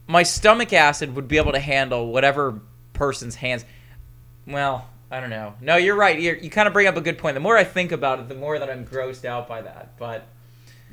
my 0.06 0.24
stomach 0.24 0.74
acid 0.74 1.14
would 1.16 1.26
be 1.26 1.38
able 1.38 1.52
to 1.52 1.58
handle 1.60 2.12
whatever 2.12 2.60
person's 2.92 3.36
hands. 3.36 3.64
Well, 4.46 4.86
I 5.10 5.20
don't 5.20 5.30
know. 5.30 5.54
No, 5.62 5.76
you're 5.76 5.96
right. 5.96 6.20
You're, 6.20 6.36
you 6.36 6.50
kind 6.50 6.66
of 6.68 6.74
bring 6.74 6.86
up 6.86 6.96
a 6.98 7.00
good 7.00 7.16
point. 7.16 7.32
The 7.34 7.40
more 7.40 7.56
I 7.56 7.64
think 7.64 7.92
about 7.92 8.18
it, 8.20 8.28
the 8.28 8.34
more 8.34 8.58
that 8.58 8.68
I'm 8.68 8.84
grossed 8.84 9.24
out 9.24 9.48
by 9.48 9.62
that. 9.62 9.96
But 9.98 10.26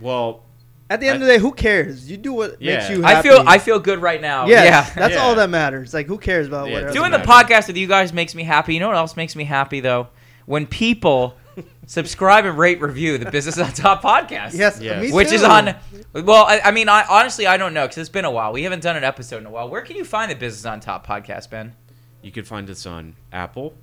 Well, 0.02 0.44
At 0.90 1.02
the 1.02 1.08
end 1.10 1.22
of 1.22 1.28
the 1.28 1.34
day, 1.34 1.40
who 1.40 1.52
cares? 1.52 2.10
You 2.10 2.16
do 2.18 2.32
what 2.34 2.62
Yeah. 2.62 2.78
makes 2.78 2.90
you 2.90 3.04
I 3.06 3.22
feel 3.22 3.44
I 3.46 3.58
feel 3.58 3.80
good 3.80 4.02
right 4.02 4.22
now. 4.22 4.48
Yes, 4.48 4.66
yeah. 4.66 4.94
that's 5.02 5.16
Yeah. 5.16 5.22
all 5.22 5.36
that 5.36 5.50
matters. 5.50 5.94
Like, 5.94 6.08
who 6.08 6.18
cares 6.18 6.48
about 6.48 6.70
Yeah, 6.70 6.86
what? 6.86 6.94
Doing 6.94 7.12
the 7.12 7.18
matter. 7.20 7.30
podcast 7.30 7.68
with 7.68 7.76
you 7.78 7.88
guys 7.88 8.14
makes 8.14 8.34
me 8.36 8.44
happy. 8.44 8.74
You 8.74 8.80
know 8.80 8.88
what 8.88 8.96
else 8.98 9.16
makes 9.18 9.36
me 9.36 9.44
happy 9.44 9.80
though? 9.82 10.08
When 10.46 10.66
people 10.66 11.36
subscribe 11.88 12.46
and 12.46 12.58
rate 12.58 12.80
review 12.80 13.18
the 13.18 13.30
Business 13.32 13.58
on 13.58 13.72
Top 13.74 14.02
podcast. 14.02 14.54
Yes, 14.54 14.80
Yes. 14.80 15.02
me 15.02 15.12
Which 15.12 15.32
is 15.34 15.44
on. 15.44 15.76
Well, 16.14 16.46
I, 16.46 16.62
I 16.64 16.72
mean, 16.72 16.88
I 16.88 17.04
honestly 17.10 17.48
I 17.48 17.58
don't 17.58 17.74
know 17.74 17.84
because 17.86 17.98
it's 17.98 18.10
been 18.10 18.26
a 18.26 18.32
while. 18.32 18.54
We 18.54 18.64
haven't 18.64 18.82
done 18.84 18.96
an 18.96 19.04
episode 19.04 19.38
in 19.40 19.46
a 19.46 19.50
while. 19.50 19.68
Where 19.70 19.82
can 19.82 19.96
you 19.98 20.06
find 20.06 20.32
the 20.32 20.36
Business 20.36 20.66
on 20.66 20.80
Top 20.80 21.06
podcast, 21.06 21.50
Ben? 21.50 21.74
you 22.22 22.32
can 22.32 22.44
find 22.44 22.70
us 22.70 22.86
on 22.86 23.16
Apple 23.32 23.74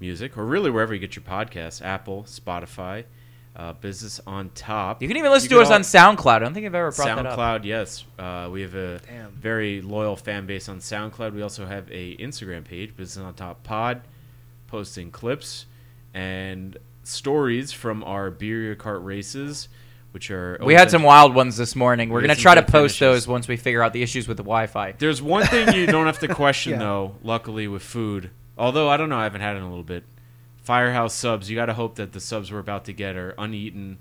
Music 0.00 0.36
or 0.36 0.44
really 0.44 0.70
wherever 0.70 0.92
you 0.92 1.00
get 1.00 1.14
your 1.16 1.22
podcasts. 1.24 1.80
Apple, 1.82 2.24
Spotify, 2.24 3.04
uh, 3.56 3.72
Business 3.74 4.20
on 4.26 4.50
Top. 4.54 5.00
You 5.02 5.08
can 5.08 5.16
even 5.16 5.30
listen 5.30 5.48
You 5.50 5.56
to 5.58 5.62
us 5.62 5.68
can 5.68 5.76
on 5.76 6.16
SoundCloud. 6.16 6.26
I 6.26 6.38
don't 6.40 6.54
think 6.54 6.66
I've 6.66 6.74
ever 6.74 6.90
brought 6.90 7.06
that 7.16 7.26
up. 7.26 7.38
SoundCloud, 7.38 7.64
yes. 7.64 8.04
Uh, 8.18 8.48
we 8.50 8.62
have 8.62 8.74
a 8.74 9.00
Damn. 9.06 9.30
very 9.32 9.80
loyal 9.80 10.16
fan 10.16 10.46
base 10.46 10.68
on 10.68 10.78
SoundCloud. 10.80 11.32
We 11.34 11.42
also 11.42 11.64
have 11.66 11.88
a 11.90 12.16
Instagram 12.16 12.64
page, 12.64 12.96
Business 12.96 13.24
on 13.24 13.34
Top 13.34 13.62
Pod, 13.62 14.02
posting 14.66 15.10
clips 15.10 15.66
and 16.12 16.76
stories 17.04 17.72
from 17.72 18.02
our 18.04 18.30
beer 18.30 18.74
cart 18.74 19.02
races, 19.04 19.68
which 20.12 20.30
are. 20.30 20.58
We 20.62 20.74
had 20.74 20.90
some 20.90 21.02
wild 21.02 21.34
ones 21.34 21.56
this 21.56 21.76
morning. 21.76 22.08
We're 22.08 22.20
We 22.22 22.26
gonna 22.28 22.34
try 22.38 22.54
to 22.56 22.62
post 22.62 22.98
finishes. 22.98 23.24
those 23.24 23.28
once 23.28 23.46
we 23.48 23.56
figure 23.56 23.82
out 23.82 23.92
the 23.92 24.02
issues 24.02 24.26
with 24.26 24.36
the 24.36 24.42
Wi-Fi. 24.42 24.94
There's 24.98 25.20
one 25.22 25.44
thing 25.46 25.74
you 25.74 25.86
don't 25.86 26.06
have 26.06 26.18
to 26.20 26.28
question 26.28 26.72
Yeah. 26.74 26.78
though. 26.78 27.14
Luckily 27.22 27.68
with 27.68 27.82
food, 27.82 28.30
although 28.58 28.88
I 28.88 28.96
don't 28.96 29.08
know, 29.08 29.18
I 29.18 29.24
haven't 29.24 29.42
had 29.42 29.54
it 29.54 29.58
in 29.58 29.64
a 29.64 29.68
little 29.68 29.84
bit. 29.84 30.04
Firehouse 30.64 31.14
subs. 31.14 31.50
You 31.50 31.56
got 31.56 31.66
to 31.66 31.74
hope 31.74 31.96
that 31.96 32.12
the 32.12 32.20
subs 32.20 32.50
we're 32.50 32.58
about 32.58 32.86
to 32.86 32.92
get 32.92 33.16
are 33.16 33.34
uneaten 33.38 33.98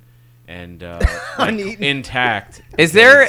and 0.47 0.82
uh, 0.84 0.99
Uneaten. 1.38 1.84
intact. 1.84 2.62
Is 2.78 2.91
there 2.93 3.28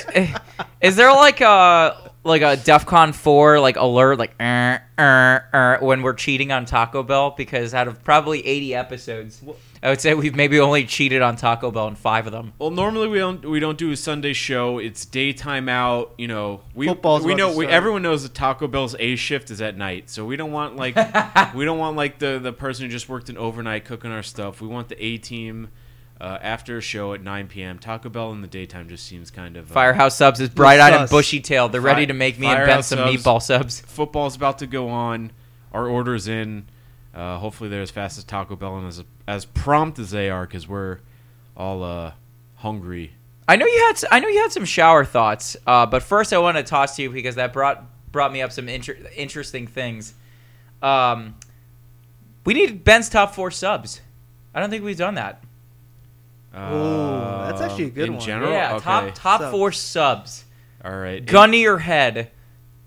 is 0.80 0.96
there 0.96 1.12
like 1.12 1.40
a 1.40 2.10
like 2.24 2.42
a 2.42 2.56
DefCon 2.56 3.14
four 3.14 3.60
like 3.60 3.76
alert 3.76 4.18
like 4.18 4.34
er, 4.40 4.82
er, 4.98 5.48
er, 5.52 5.78
when 5.80 6.02
we're 6.02 6.14
cheating 6.14 6.52
on 6.52 6.64
Taco 6.64 7.02
Bell? 7.02 7.30
Because 7.36 7.74
out 7.74 7.88
of 7.88 8.02
probably 8.04 8.44
eighty 8.46 8.74
episodes, 8.74 9.42
I 9.84 9.90
would 9.90 10.00
say 10.00 10.14
we've 10.14 10.34
maybe 10.34 10.58
only 10.60 10.86
cheated 10.86 11.20
on 11.20 11.36
Taco 11.36 11.70
Bell 11.70 11.88
in 11.88 11.94
five 11.94 12.26
of 12.26 12.32
them. 12.32 12.54
Well, 12.58 12.70
normally 12.70 13.06
we 13.06 13.18
don't 13.18 13.44
we 13.44 13.60
don't 13.60 13.76
do 13.76 13.90
a 13.90 13.96
Sunday 13.96 14.32
show. 14.32 14.78
It's 14.78 15.04
daytime 15.04 15.68
out. 15.68 16.14
You 16.16 16.26
know, 16.26 16.62
we 16.74 16.86
Football's 16.88 17.22
we 17.22 17.32
about 17.34 17.38
know 17.38 17.52
to 17.52 17.58
we, 17.58 17.64
start. 17.66 17.74
everyone 17.74 18.00
knows 18.02 18.22
that 18.22 18.32
Taco 18.32 18.66
Bell's 18.66 18.96
A 18.98 19.14
shift 19.16 19.50
is 19.50 19.60
at 19.60 19.76
night, 19.76 20.08
so 20.08 20.24
we 20.24 20.36
don't 20.36 20.52
want 20.52 20.76
like 20.76 20.96
we 21.54 21.66
don't 21.66 21.78
want 21.78 21.96
like 21.98 22.18
the 22.18 22.38
the 22.38 22.52
person 22.52 22.86
who 22.86 22.90
just 22.90 23.10
worked 23.10 23.28
an 23.28 23.36
overnight 23.36 23.84
cooking 23.84 24.10
our 24.10 24.22
stuff. 24.22 24.62
We 24.62 24.68
want 24.68 24.88
the 24.88 25.04
A 25.04 25.18
team 25.18 25.68
uh, 26.18 26.38
after 26.40 26.78
a 26.78 26.80
show 26.80 27.12
at 27.12 27.22
9 27.22 27.48
p.m. 27.48 27.78
Taco 27.78 28.08
Bell 28.08 28.32
in 28.32 28.40
the 28.40 28.48
daytime 28.48 28.88
just 28.88 29.04
seems 29.04 29.30
kind 29.30 29.58
of 29.58 29.70
uh, 29.70 29.74
Firehouse 29.74 30.16
subs 30.16 30.40
is 30.40 30.48
bright 30.48 30.80
eyed 30.80 30.94
and 30.94 31.02
sus. 31.02 31.10
bushy 31.10 31.40
tailed. 31.40 31.72
They're 31.72 31.82
ready 31.82 32.06
to 32.06 32.14
make 32.14 32.38
me 32.38 32.46
and 32.46 32.56
Ben 32.56 32.66
Firehouse 32.66 32.86
some 32.86 33.00
subs. 33.00 33.22
meatball 33.22 33.42
subs. 33.42 33.80
Football's 33.80 34.34
about 34.34 34.60
to 34.60 34.66
go 34.66 34.88
on. 34.88 35.32
Our 35.72 35.86
orders 35.88 36.26
in. 36.26 36.68
Uh, 37.14 37.38
hopefully 37.38 37.70
they're 37.70 37.82
as 37.82 37.90
fast 37.90 38.18
as 38.18 38.24
Taco 38.24 38.56
Bell 38.56 38.76
and 38.76 38.88
as 38.88 39.04
as 39.28 39.44
prompt 39.44 39.98
as 39.98 40.10
they 40.10 40.28
are 40.30 40.46
because 40.46 40.66
we're 40.66 40.98
all 41.56 41.82
uh, 41.84 42.12
hungry. 42.56 43.12
I 43.46 43.56
know 43.56 43.66
you 43.66 43.78
had 43.86 43.92
s- 43.92 44.04
I 44.10 44.18
know 44.20 44.28
you 44.28 44.40
had 44.42 44.50
some 44.52 44.64
shower 44.64 45.04
thoughts, 45.04 45.56
uh, 45.66 45.86
but 45.86 46.02
first 46.02 46.32
I 46.32 46.38
want 46.38 46.56
to 46.56 46.62
toss 46.64 46.96
to 46.96 47.02
you 47.02 47.10
because 47.10 47.36
that 47.36 47.52
brought 47.52 47.84
brought 48.10 48.32
me 48.32 48.42
up 48.42 48.50
some 48.52 48.68
inter- 48.68 48.96
interesting 49.14 49.66
things. 49.66 50.14
Um, 50.82 51.36
we 52.44 52.54
need 52.54 52.82
Ben's 52.84 53.08
top 53.08 53.34
four 53.34 53.50
subs. 53.50 54.00
I 54.54 54.60
don't 54.60 54.70
think 54.70 54.84
we've 54.84 54.96
done 54.98 55.14
that. 55.14 55.42
Ooh, 56.56 56.58
that's 57.46 57.60
actually 57.60 57.86
a 57.86 57.90
good 57.90 58.06
in 58.06 58.14
one. 58.14 58.22
general. 58.24 58.52
yeah, 58.52 58.74
okay. 58.74 58.84
top 58.84 59.10
top 59.14 59.40
Subs. 59.40 59.50
four 59.50 59.72
subs. 59.72 60.44
All 60.84 60.96
right. 60.96 61.24
Gun 61.24 61.50
to 61.52 61.56
your 61.56 61.78
head. 61.78 62.30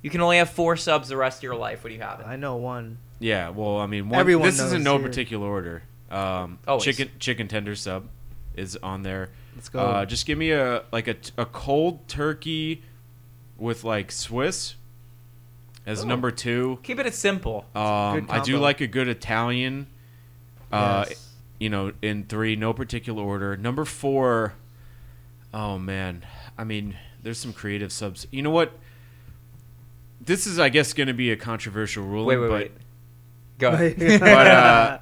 You 0.01 0.09
can 0.09 0.21
only 0.21 0.37
have 0.37 0.49
four 0.49 0.77
subs 0.77 1.09
the 1.09 1.17
rest 1.17 1.39
of 1.39 1.43
your 1.43 1.55
life. 1.55 1.83
What 1.83 1.89
do 1.89 1.95
you 1.95 2.01
have? 2.01 2.23
I 2.25 2.35
know 2.37 2.55
one. 2.55 2.97
Yeah, 3.19 3.49
well, 3.49 3.77
I 3.79 3.87
mean, 3.87 4.09
one, 4.09 4.19
Everyone 4.19 4.45
this 4.45 4.59
is 4.59 4.73
in 4.73 4.83
no 4.83 4.97
here. 4.97 5.07
particular 5.07 5.47
order. 5.47 5.83
Um, 6.11 6.59
Always. 6.67 6.83
chicken 6.83 7.09
chicken 7.19 7.47
tender 7.47 7.75
sub 7.75 8.07
is 8.55 8.75
on 8.77 9.03
there. 9.03 9.29
Let's 9.55 9.69
go. 9.69 9.79
Uh, 9.79 10.05
just 10.05 10.25
give 10.25 10.37
me 10.37 10.51
a 10.51 10.83
like 10.91 11.07
a, 11.07 11.15
a 11.37 11.45
cold 11.45 12.07
turkey 12.07 12.83
with 13.57 13.83
like 13.83 14.11
Swiss 14.11 14.75
as 15.85 16.03
Ooh. 16.03 16.07
number 16.07 16.29
two. 16.31 16.79
Keep 16.83 16.99
it 16.99 17.13
simple. 17.15 17.65
Um, 17.75 18.27
I 18.29 18.39
do 18.43 18.53
combo. 18.53 18.59
like 18.59 18.81
a 18.81 18.87
good 18.87 19.07
Italian. 19.07 19.87
Uh, 20.71 21.05
Yes. 21.07 21.23
You 21.59 21.69
know, 21.71 21.91
in 22.03 22.25
three, 22.25 22.55
no 22.55 22.71
particular 22.71 23.23
order. 23.23 23.57
Number 23.57 23.83
four, 23.83 24.53
oh 25.51 25.79
man, 25.79 26.23
I 26.55 26.63
mean, 26.63 26.95
there's 27.23 27.39
some 27.39 27.51
creative 27.51 27.91
subs. 27.91 28.27
You 28.29 28.43
know 28.43 28.51
what? 28.51 28.73
This 30.21 30.45
is, 30.45 30.59
I 30.59 30.69
guess, 30.69 30.93
going 30.93 31.07
to 31.07 31.15
be 31.15 31.31
a 31.31 31.35
controversial 31.35 32.05
ruling, 32.05 32.27
Wait, 32.27 32.37
wait, 32.37 32.47
but 32.47 32.53
wait. 32.53 32.71
Go. 33.59 33.71
ahead. 33.71 33.95
but 34.19 34.47
uh, 34.47 34.99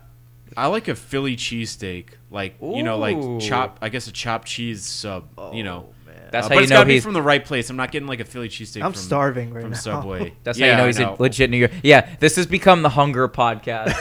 I 0.58 0.68
like 0.68 0.88
a 0.88 0.96
Philly 0.96 1.36
cheesesteak, 1.36 2.10
like 2.32 2.56
you 2.62 2.84
know, 2.84 2.96
Ooh. 2.98 3.00
like 3.38 3.40
chop. 3.42 3.80
I 3.82 3.90
guess 3.90 4.08
a 4.08 4.12
chopped 4.12 4.48
cheese 4.48 4.86
sub. 4.86 5.28
you 5.54 5.64
know, 5.64 5.88
Oh, 5.90 6.08
man. 6.08 6.16
That's 6.32 6.46
Uh, 6.48 6.50
how 6.50 6.56
but 6.56 6.56
you 6.56 6.62
it's 6.64 6.70
know 6.70 6.76
gotta 6.78 6.88
be 6.88 6.94
he's. 6.94 7.04
from 7.04 7.14
the 7.14 7.22
right 7.22 7.44
place. 7.44 7.70
I'm 7.70 7.76
not 7.76 7.92
getting 7.92 8.08
like 8.08 8.20
a 8.20 8.26
Philly 8.26 8.48
cheesesteak. 8.50 8.82
I'm 8.84 8.94
from, 8.94 9.02
starving 9.02 9.54
right 9.54 9.62
from 9.62 9.72
now. 9.72 9.78
Subway. 9.78 10.34
That's 10.44 10.58
Yeah, 10.58 10.68
how 10.68 10.72
you 10.72 10.78
know 10.78 10.84
I 10.84 10.88
he's 10.88 11.00
a 11.00 11.22
legit 11.22 11.50
New 11.50 11.58
York. 11.58 11.72
Yeah, 11.84 12.16
this 12.20 12.36
has 12.38 12.46
become 12.46 12.82
the 12.82 12.90
hunger 12.90 13.28
podcast 13.28 13.96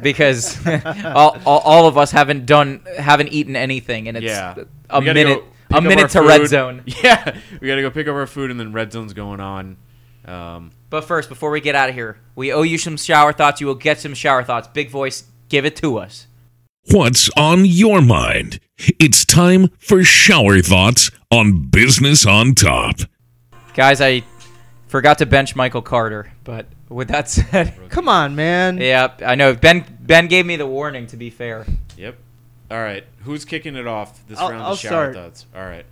because 0.02 0.64
all, 1.04 1.36
all, 1.44 1.58
all 1.60 1.86
of 1.88 1.98
us 1.98 2.10
haven't 2.12 2.46
done 2.46 2.82
haven't 2.98 3.28
eaten 3.28 3.56
anything, 3.56 4.08
and 4.08 4.16
it's 4.16 4.26
Yeah. 4.26 4.54
a 4.90 5.00
We 5.00 5.06
gotta 5.06 5.14
minute 5.14 5.38
go 5.38 5.44
pick 5.44 5.72
a 5.72 5.76
up 5.78 5.82
minute 5.82 6.02
our 6.16 6.22
to 6.22 6.28
red 6.28 6.40
food. 6.42 6.48
zone. 6.50 6.82
Yeah, 7.02 7.36
we 7.60 7.66
gotta 7.68 7.82
go 7.82 7.90
pick 7.90 8.06
up 8.06 8.14
our 8.14 8.26
food, 8.26 8.50
and 8.52 8.58
then 8.60 8.72
red 8.72 8.92
zone's 8.92 9.12
going 9.12 9.40
on. 9.40 9.76
Um, 10.26 10.72
But 10.90 11.02
first, 11.04 11.28
before 11.28 11.50
we 11.50 11.60
get 11.60 11.74
out 11.74 11.88
of 11.88 11.94
here, 11.94 12.18
we 12.34 12.52
owe 12.52 12.62
you 12.62 12.78
some 12.78 12.96
shower 12.96 13.32
thoughts. 13.32 13.60
You 13.60 13.66
will 13.66 13.74
get 13.76 14.00
some 14.00 14.14
shower 14.14 14.42
thoughts. 14.42 14.68
Big 14.68 14.90
voice, 14.90 15.24
give 15.48 15.64
it 15.64 15.76
to 15.76 15.98
us. 15.98 16.26
What's 16.90 17.28
on 17.36 17.64
your 17.64 18.00
mind? 18.00 18.60
It's 19.00 19.24
time 19.24 19.68
for 19.78 20.02
shower 20.04 20.60
thoughts 20.60 21.10
on 21.30 21.68
Business 21.68 22.24
on 22.26 22.54
Top. 22.54 22.96
Guys, 23.74 24.00
I 24.00 24.22
forgot 24.86 25.18
to 25.18 25.26
bench 25.26 25.56
Michael 25.56 25.82
Carter, 25.82 26.32
but 26.44 26.66
with 26.88 27.08
that 27.08 27.28
said, 27.30 27.74
Come 27.88 28.08
on, 28.08 28.36
man. 28.36 28.78
yeah, 28.78 29.12
I 29.24 29.34
know 29.34 29.54
Ben 29.54 29.84
Ben 30.00 30.28
gave 30.28 30.46
me 30.46 30.56
the 30.56 30.66
warning. 30.66 31.06
To 31.08 31.16
be 31.16 31.30
fair, 31.30 31.66
yep. 31.96 32.16
All 32.70 32.78
right, 32.78 33.04
who's 33.22 33.44
kicking 33.44 33.74
it 33.76 33.86
off 33.86 34.26
this 34.28 34.38
I'll- 34.38 34.50
round 34.50 34.62
I'll 34.62 34.72
of 34.72 34.78
shower 34.78 35.12
start. 35.12 35.14
thoughts? 35.14 35.46
All 35.54 35.62
right, 35.64 35.86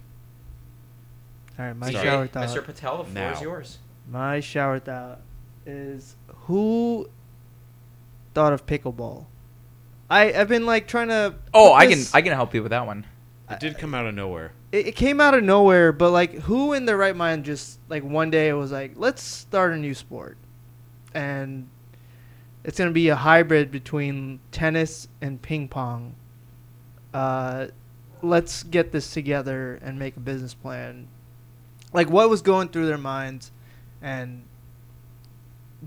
All 1.59 1.65
right, 1.67 1.77
my 1.77 1.91
Sorry. 1.91 2.05
shower 2.05 2.27
thoughts. 2.29 2.53
Mr. 2.55 2.65
Patel, 2.65 2.99
the 2.99 3.05
floor 3.05 3.15
Now. 3.15 3.33
is 3.33 3.41
yours. 3.41 3.79
My 4.09 4.41
shower 4.41 4.79
thought 4.79 5.21
is 5.67 6.17
who 6.47 7.09
thought 8.35 8.53
of 8.53 8.67
pickleball? 8.67 9.27
I 10.11 10.33
I've 10.33 10.49
been 10.49 10.67
like 10.67 10.87
trying 10.87 11.09
to. 11.09 11.35
Oh, 11.53 11.73
I 11.73 11.87
can 11.87 12.01
I 12.13 12.21
can 12.23 12.33
help 12.33 12.55
you 12.55 12.63
with 12.63 12.71
that 12.71 12.87
one. 12.87 13.07
it 13.51 13.61
did 13.61 13.79
come 13.79 13.95
out 13.95 14.07
of 14.07 14.15
nowhere. 14.15 14.53
It, 14.73 14.89
it 14.89 14.97
came 14.97 15.21
out 15.21 15.35
of 15.35 15.45
nowhere, 15.45 15.93
but 15.93 16.11
like, 16.11 16.35
who 16.41 16.73
in 16.73 16.85
their 16.85 16.97
right 16.97 17.17
mind 17.17 17.45
just 17.45 17.79
like 17.89 18.03
one 18.03 18.31
day 18.31 18.53
was 18.53 18.73
like, 18.73 18.93
let's 18.97 19.23
start 19.23 19.73
a 19.73 19.77
new 19.77 19.95
sport, 19.95 20.37
and 21.15 21.69
it's 22.65 22.79
gonna 22.79 22.91
be 22.91 23.09
a 23.09 23.17
hybrid 23.17 23.71
between 23.71 24.41
tennis 24.51 25.09
and 25.21 25.41
ping 25.41 25.69
pong. 25.69 26.15
Uh, 27.15 27.69
let's 28.23 28.65
get 28.65 28.93
this 28.93 29.13
together 29.13 29.79
and 29.83 29.99
make 29.99 30.17
a 30.17 30.21
business 30.21 30.53
plan. 30.55 31.09
Like, 31.93 32.11
what 32.11 32.29
was 32.29 32.43
going 32.43 32.69
through 32.69 32.87
their 32.87 32.99
minds, 32.99 33.53
and 34.05 34.45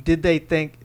did 0.03 0.21
they 0.23 0.39
think? 0.39 0.79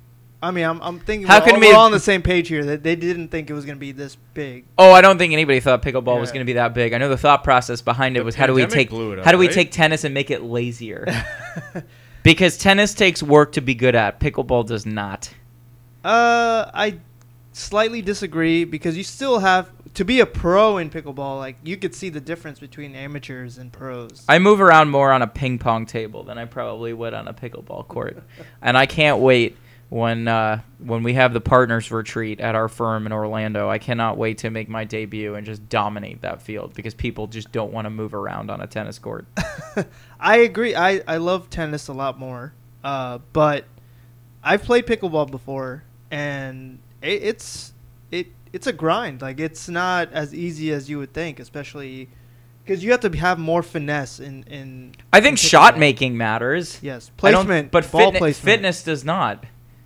I 0.45 0.51
mean, 0.51 0.65
I'm, 0.65 0.81
I'm 0.83 0.99
thinking 0.99 1.29
How 1.29 1.39
we're, 1.39 1.45
can 1.45 1.55
all, 1.55 1.61
we- 1.61 1.69
we're 1.69 1.75
all 1.77 1.87
on 1.87 1.93
the 1.93 2.01
same 2.01 2.21
page 2.21 2.49
here. 2.49 2.65
That 2.65 2.83
they 2.83 2.97
didn't 2.97 3.29
think 3.29 3.49
it 3.49 3.55
was 3.55 3.65
gonna 3.65 3.79
be 3.79 3.93
this 3.93 4.17
big. 4.35 4.65
Oh, 4.77 4.93
I 4.93 5.01
don't 5.01 5.17
think 5.19 5.33
anybody 5.33 5.61
thought 5.61 5.83
pickleball 5.83 6.19
was 6.21 6.31
Yeah. 6.31 6.35
going 6.35 6.47
to 6.47 6.51
be 6.51 6.55
that 6.55 6.75
big. 6.75 6.93
I 6.95 6.99
know 6.99 7.09
the 7.09 7.17
thought 7.17 7.45
process 7.45 7.81
behind 7.81 8.17
it 8.17 8.21
The 8.21 8.25
was 8.25 8.35
how 8.35 8.47
do 8.47 8.53
we 8.55 8.63
pandemic 8.63 8.89
take 8.89 8.91
blew 8.91 9.13
it 9.13 9.19
up, 9.21 9.25
how 9.25 9.31
do 9.33 9.39
we 9.39 9.47
right? 9.47 9.55
take 9.55 9.71
tennis 9.71 10.03
and 10.05 10.13
make 10.13 10.31
it 10.33 10.43
lazier? 10.43 11.07
because 12.25 12.59
tennis 12.59 12.93
takes 12.95 13.23
work 13.23 13.53
to 13.53 13.61
be 13.61 13.75
good 13.75 13.95
at. 13.95 14.19
Pickleball 14.21 14.67
does 14.67 14.85
not. 14.85 15.33
Uh, 16.05 16.71
I 16.75 16.99
slightly 17.53 18.03
disagree 18.03 18.65
because 18.65 18.97
you 18.97 19.05
still 19.05 19.39
have 19.39 19.71
to 19.95 20.05
be 20.05 20.21
a 20.21 20.27
pro 20.27 20.79
in 20.79 20.91
pickleball. 20.91 21.39
Like 21.39 21.57
you 21.63 21.77
could 21.77 21.95
see 21.95 22.09
the 22.09 22.21
difference 22.21 22.59
between 22.59 22.95
amateurs 22.95 23.59
and 23.59 23.73
pros. 23.73 24.25
I 24.29 24.39
move 24.39 24.61
around 24.61 24.91
more 24.91 25.13
on 25.13 25.23
a 25.23 25.27
ping 25.27 25.59
pong 25.59 25.87
table 25.87 26.25
than 26.25 26.39
I 26.39 26.45
probably 26.45 26.93
would 26.93 27.15
on 27.15 27.29
a 27.29 27.35
pickleball 27.35 27.89
court, 27.89 28.23
and 28.63 28.77
I 28.77 28.87
can't 28.87 29.19
wait 29.19 29.57
when 29.93 30.27
uh, 30.27 30.61
when 30.79 31.03
we 31.03 31.13
have 31.15 31.35
the 31.35 31.41
partners 31.41 31.91
retreat 31.91 32.41
at 32.41 32.55
our 32.55 32.69
firm 32.69 33.05
in 33.05 33.13
Orlando. 33.13 33.69
I 33.69 33.79
cannot 33.79 34.17
wait 34.17 34.39
to 34.39 34.51
make 34.51 34.69
my 34.69 34.85
debut 34.85 35.35
and 35.35 35.45
just 35.45 35.69
dominate 35.69 36.23
that 36.23 36.41
field 36.41 36.73
because 36.75 36.95
people 36.95 37.27
just 37.27 37.53
don't 37.53 37.73
want 37.73 37.85
to 37.85 37.91
move 37.91 38.15
around 38.15 38.51
on 38.51 38.63
a 38.63 38.67
tennis 38.67 38.99
court. 38.99 39.27
I 40.21 40.39
agree. 40.39 40.75
I 40.75 41.03
I 41.07 41.19
love 41.19 41.51
tennis 41.51 41.89
a 41.89 41.93
lot 41.93 42.19
more. 42.19 42.55
Uh, 42.83 43.19
but 43.33 43.67
I've 44.43 44.63
played 44.63 44.87
pickleball 44.87 45.31
before, 45.31 45.85
and 46.11 46.79
it, 47.03 47.23
it's 47.23 47.75
it 48.11 48.29
it's 48.53 48.67
a 48.67 48.73
grind. 48.73 49.23
Like 49.23 49.41
it's 49.41 49.69
not 49.69 50.13
as 50.13 50.35
easy 50.35 50.73
as 50.73 50.89
you 50.89 50.99
would 50.99 51.13
think, 51.13 51.41
especially 51.41 52.09
because 52.65 52.85
you 52.85 52.91
have 52.93 53.01
to 53.01 53.17
have 53.17 53.39
more 53.39 53.63
finesse 53.63 54.21
in 54.21 54.45
in. 54.45 54.95
I 55.13 55.21
think 55.21 55.35
in 55.35 55.37
shot 55.37 55.79
making 55.79 56.17
matters. 56.17 56.79
Yes, 56.83 57.11
placement, 57.17 57.71
but 57.71 57.91
ball 57.91 58.13
fitne- 58.13 58.19
placement. 58.19 58.45
fitness 58.45 58.83
does 58.83 59.05
not. 59.05 59.45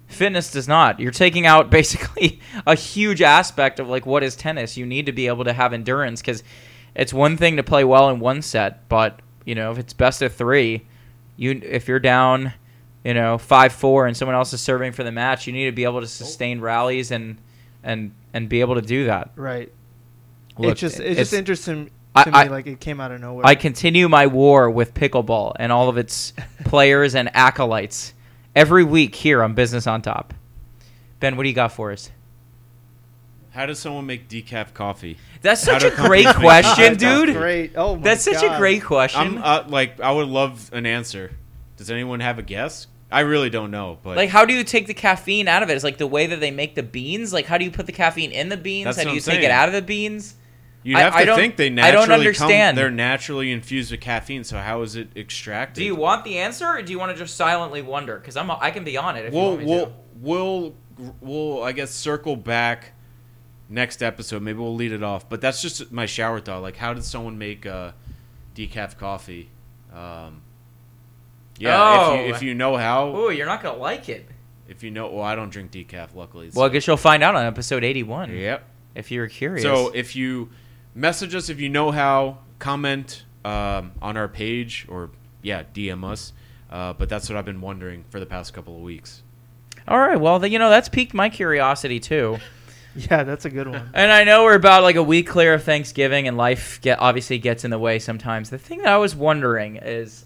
Fitness 0.08 0.52
does 0.52 0.68
not. 0.68 1.00
You're 1.00 1.10
taking 1.10 1.46
out 1.46 1.70
basically 1.70 2.40
a 2.66 2.74
huge 2.74 3.22
aspect 3.22 3.80
of 3.80 3.88
like 3.88 4.06
what 4.06 4.22
is 4.22 4.36
tennis. 4.36 4.76
You 4.76 4.86
need 4.86 5.06
to 5.06 5.12
be 5.12 5.26
able 5.28 5.44
to 5.44 5.52
have 5.52 5.72
endurance 5.72 6.20
because 6.20 6.42
it's 6.94 7.12
one 7.12 7.36
thing 7.36 7.56
to 7.56 7.62
play 7.62 7.84
well 7.84 8.08
in 8.10 8.20
one 8.20 8.42
set, 8.42 8.88
but 8.88 9.20
you 9.44 9.54
know 9.54 9.70
if 9.70 9.78
it's 9.78 9.92
best 9.92 10.22
of 10.22 10.34
three, 10.34 10.86
you 11.36 11.60
if 11.62 11.88
you're 11.88 12.00
down, 12.00 12.52
you 13.04 13.14
know 13.14 13.38
five 13.38 13.72
four 13.72 14.06
and 14.06 14.16
someone 14.16 14.34
else 14.34 14.52
is 14.52 14.60
serving 14.60 14.92
for 14.92 15.04
the 15.04 15.12
match, 15.12 15.46
you 15.46 15.52
need 15.52 15.66
to 15.66 15.72
be 15.72 15.84
able 15.84 16.00
to 16.00 16.04
oh. 16.04 16.08
sustain 16.08 16.60
rallies 16.60 17.10
and 17.10 17.38
and 17.82 18.12
and 18.36 18.50
be 18.50 18.60
able 18.60 18.74
to 18.74 18.82
do 18.82 19.06
that. 19.06 19.30
Right. 19.34 19.72
Look, 20.58 20.72
it's 20.72 20.80
just 20.80 20.96
it's, 21.00 21.04
it's- 21.04 21.18
just 21.18 21.32
interesting 21.32 21.90
I- 22.14 22.24
to 22.24 22.30
me. 22.30 22.36
I- 22.36 22.44
like 22.44 22.66
it 22.66 22.80
came 22.80 23.00
out 23.00 23.10
of 23.10 23.20
nowhere. 23.20 23.46
I 23.46 23.54
continue 23.54 24.08
my 24.08 24.26
war 24.26 24.70
with 24.70 24.92
pickleball 24.94 25.54
and 25.58 25.72
all 25.72 25.88
of 25.88 25.96
its 25.96 26.34
players 26.64 27.14
and 27.14 27.34
acolytes 27.34 28.12
every 28.54 28.84
week 28.84 29.14
here 29.14 29.42
on 29.42 29.54
Business 29.54 29.86
on 29.86 30.02
Top. 30.02 30.34
Ben, 31.18 31.36
what 31.36 31.44
do 31.44 31.48
you 31.48 31.54
got 31.54 31.72
for 31.72 31.92
us? 31.92 32.10
How 33.52 33.64
does 33.64 33.78
someone 33.78 34.04
make 34.04 34.28
decaf 34.28 34.74
coffee? 34.74 35.16
That's 35.40 35.62
such 35.62 35.82
a 35.82 35.90
great 35.90 36.26
question, 36.26 36.94
decaf 36.94 36.98
dude. 36.98 37.28
coffee? 37.28 37.32
Great. 37.38 37.72
Oh 37.74 37.96
my 37.96 38.02
That's 38.02 38.22
such 38.22 38.42
a 38.42 38.58
great 38.58 38.84
question. 38.84 39.18
I'm 39.18 39.42
uh, 39.42 39.64
like, 39.66 39.98
I 39.98 40.12
would 40.12 40.28
love 40.28 40.70
an 40.74 40.84
answer. 40.84 41.32
Does 41.78 41.90
anyone 41.90 42.20
have 42.20 42.38
a 42.38 42.42
guess? 42.42 42.86
I 43.10 43.20
really 43.20 43.50
don't 43.50 43.70
know, 43.70 43.98
but 44.02 44.16
like, 44.16 44.30
how 44.30 44.44
do 44.44 44.52
you 44.52 44.64
take 44.64 44.86
the 44.88 44.94
caffeine 44.94 45.46
out 45.48 45.62
of 45.62 45.70
it? 45.70 45.74
It's 45.74 45.84
like 45.84 45.98
the 45.98 46.06
way 46.08 46.26
that 46.26 46.40
they 46.40 46.50
make 46.50 46.74
the 46.74 46.82
beans. 46.82 47.32
Like, 47.32 47.46
how 47.46 47.56
do 47.56 47.64
you 47.64 47.70
put 47.70 47.86
the 47.86 47.92
caffeine 47.92 48.32
in 48.32 48.48
the 48.48 48.56
beans? 48.56 48.84
That's 48.86 48.98
how 48.98 49.04
do 49.04 49.14
you 49.14 49.20
take 49.20 49.42
it 49.42 49.50
out 49.50 49.68
of 49.68 49.74
the 49.74 49.82
beans? 49.82 50.34
you'd 50.82 50.96
I- 50.96 51.00
have 51.02 51.14
I 51.14 51.20
to 51.20 51.26
don't- 51.26 51.36
think 51.38 51.56
they 51.56 51.66
I 51.66 51.70
naturally 51.70 52.06
don't 52.06 52.18
understand. 52.18 52.76
Come, 52.76 52.82
they're 52.82 52.90
naturally 52.90 53.50
infused 53.52 53.90
with 53.92 54.00
caffeine. 54.00 54.44
So 54.44 54.58
how 54.58 54.82
is 54.82 54.94
it 54.96 55.08
extracted? 55.16 55.80
Do 55.82 55.84
you 55.84 55.94
want 55.96 56.24
the 56.24 56.38
answer, 56.38 56.66
or 56.66 56.82
do 56.82 56.92
you 56.92 56.98
want 56.98 57.12
to 57.12 57.18
just 57.18 57.36
silently 57.36 57.82
wonder? 57.82 58.18
Because 58.18 58.36
I'm, 58.36 58.50
I 58.50 58.70
can 58.70 58.82
be 58.84 58.96
on 58.96 59.16
it 59.16 59.26
if 59.26 59.32
We'll 59.32 59.56
we'll 59.56 59.86
to. 59.86 59.92
we'll 60.20 60.74
we'll 61.20 61.62
I 61.62 61.72
guess 61.72 61.90
circle 61.92 62.36
back 62.36 62.92
next 63.68 64.02
episode. 64.02 64.42
Maybe 64.42 64.58
we'll 64.58 64.74
lead 64.76 64.92
it 64.92 65.02
off. 65.02 65.28
But 65.28 65.40
that's 65.40 65.60
just 65.62 65.90
my 65.92 66.06
shower 66.06 66.40
thought. 66.40 66.62
Like, 66.62 66.76
how 66.76 66.92
did 66.94 67.04
someone 67.04 67.36
make 67.38 67.66
uh, 67.66 67.92
decaf 68.54 68.96
coffee? 68.96 69.50
Um, 69.92 70.42
yeah, 71.58 72.12
if, 72.12 72.20
you, 72.20 72.32
Oh. 72.32 72.36
if 72.36 72.42
you 72.42 72.54
know 72.54 72.76
how, 72.76 73.14
Ooh, 73.16 73.30
you're 73.30 73.46
not 73.46 73.62
gonna 73.62 73.78
like 73.78 74.08
it. 74.08 74.26
if 74.68 74.82
you 74.82 74.90
know, 74.90 75.08
well, 75.10 75.22
I 75.24 75.34
don't 75.34 75.50
drink 75.50 75.70
decaf. 75.70 76.14
Luckily, 76.14 76.50
Well, 76.54 76.66
I 76.66 76.68
guess 76.68 76.86
you'll 76.86 76.96
find 76.96 77.22
out 77.22 77.34
on 77.34 77.44
episode 77.46 77.84
81 77.84 78.36
yep. 78.36 78.64
if 78.94 79.10
you're 79.10 79.28
curious. 79.28 79.62
So 79.62 79.90
if 79.94 80.16
you 80.16 80.50
message 80.94 81.34
us 81.34 81.48
if 81.48 81.60
you 81.60 81.68
know 81.68 81.90
how. 81.90 82.38
Comment 82.58 83.22
um, 83.44 83.92
on 84.00 84.16
our 84.16 84.28
page 84.28 84.86
or 84.88 85.10
yeah, 85.42 85.62
DM 85.74 86.04
us. 86.04 86.32
Uh, 86.70 86.94
but 86.94 87.08
that's 87.10 87.28
what 87.28 87.36
I've 87.36 87.44
been 87.44 87.60
wondering 87.60 88.04
for 88.08 88.18
the 88.18 88.24
past 88.26 88.54
couple 88.54 88.74
of 88.76 88.82
weeks. 88.82 89.22
All 89.86 89.98
right. 89.98 90.18
Well, 90.18 90.38
then, 90.38 90.50
you 90.52 90.58
know 90.58 90.70
that's 90.70 90.88
piqued 90.88 91.12
my 91.14 91.28
curiosity 91.28 92.00
too. 92.00 92.38
Yeah, 92.98 93.24
that's 93.24 93.44
a 93.44 93.50
good 93.50 93.68
one. 93.68 93.90
And 93.92 94.10
I 94.10 94.24
know 94.24 94.44
we're 94.44 94.54
about 94.54 94.82
like 94.82 94.96
a 94.96 95.02
week 95.02 95.26
clear 95.26 95.52
of 95.52 95.62
Thanksgiving, 95.64 96.26
and 96.28 96.36
life 96.38 96.80
get 96.80 96.98
obviously 96.98 97.38
gets 97.38 97.62
in 97.64 97.70
the 97.70 97.78
way 97.78 97.98
sometimes. 97.98 98.48
The 98.48 98.56
thing 98.56 98.78
that 98.78 98.88
I 98.88 98.96
was 98.96 99.14
wondering 99.14 99.76
is, 99.76 100.24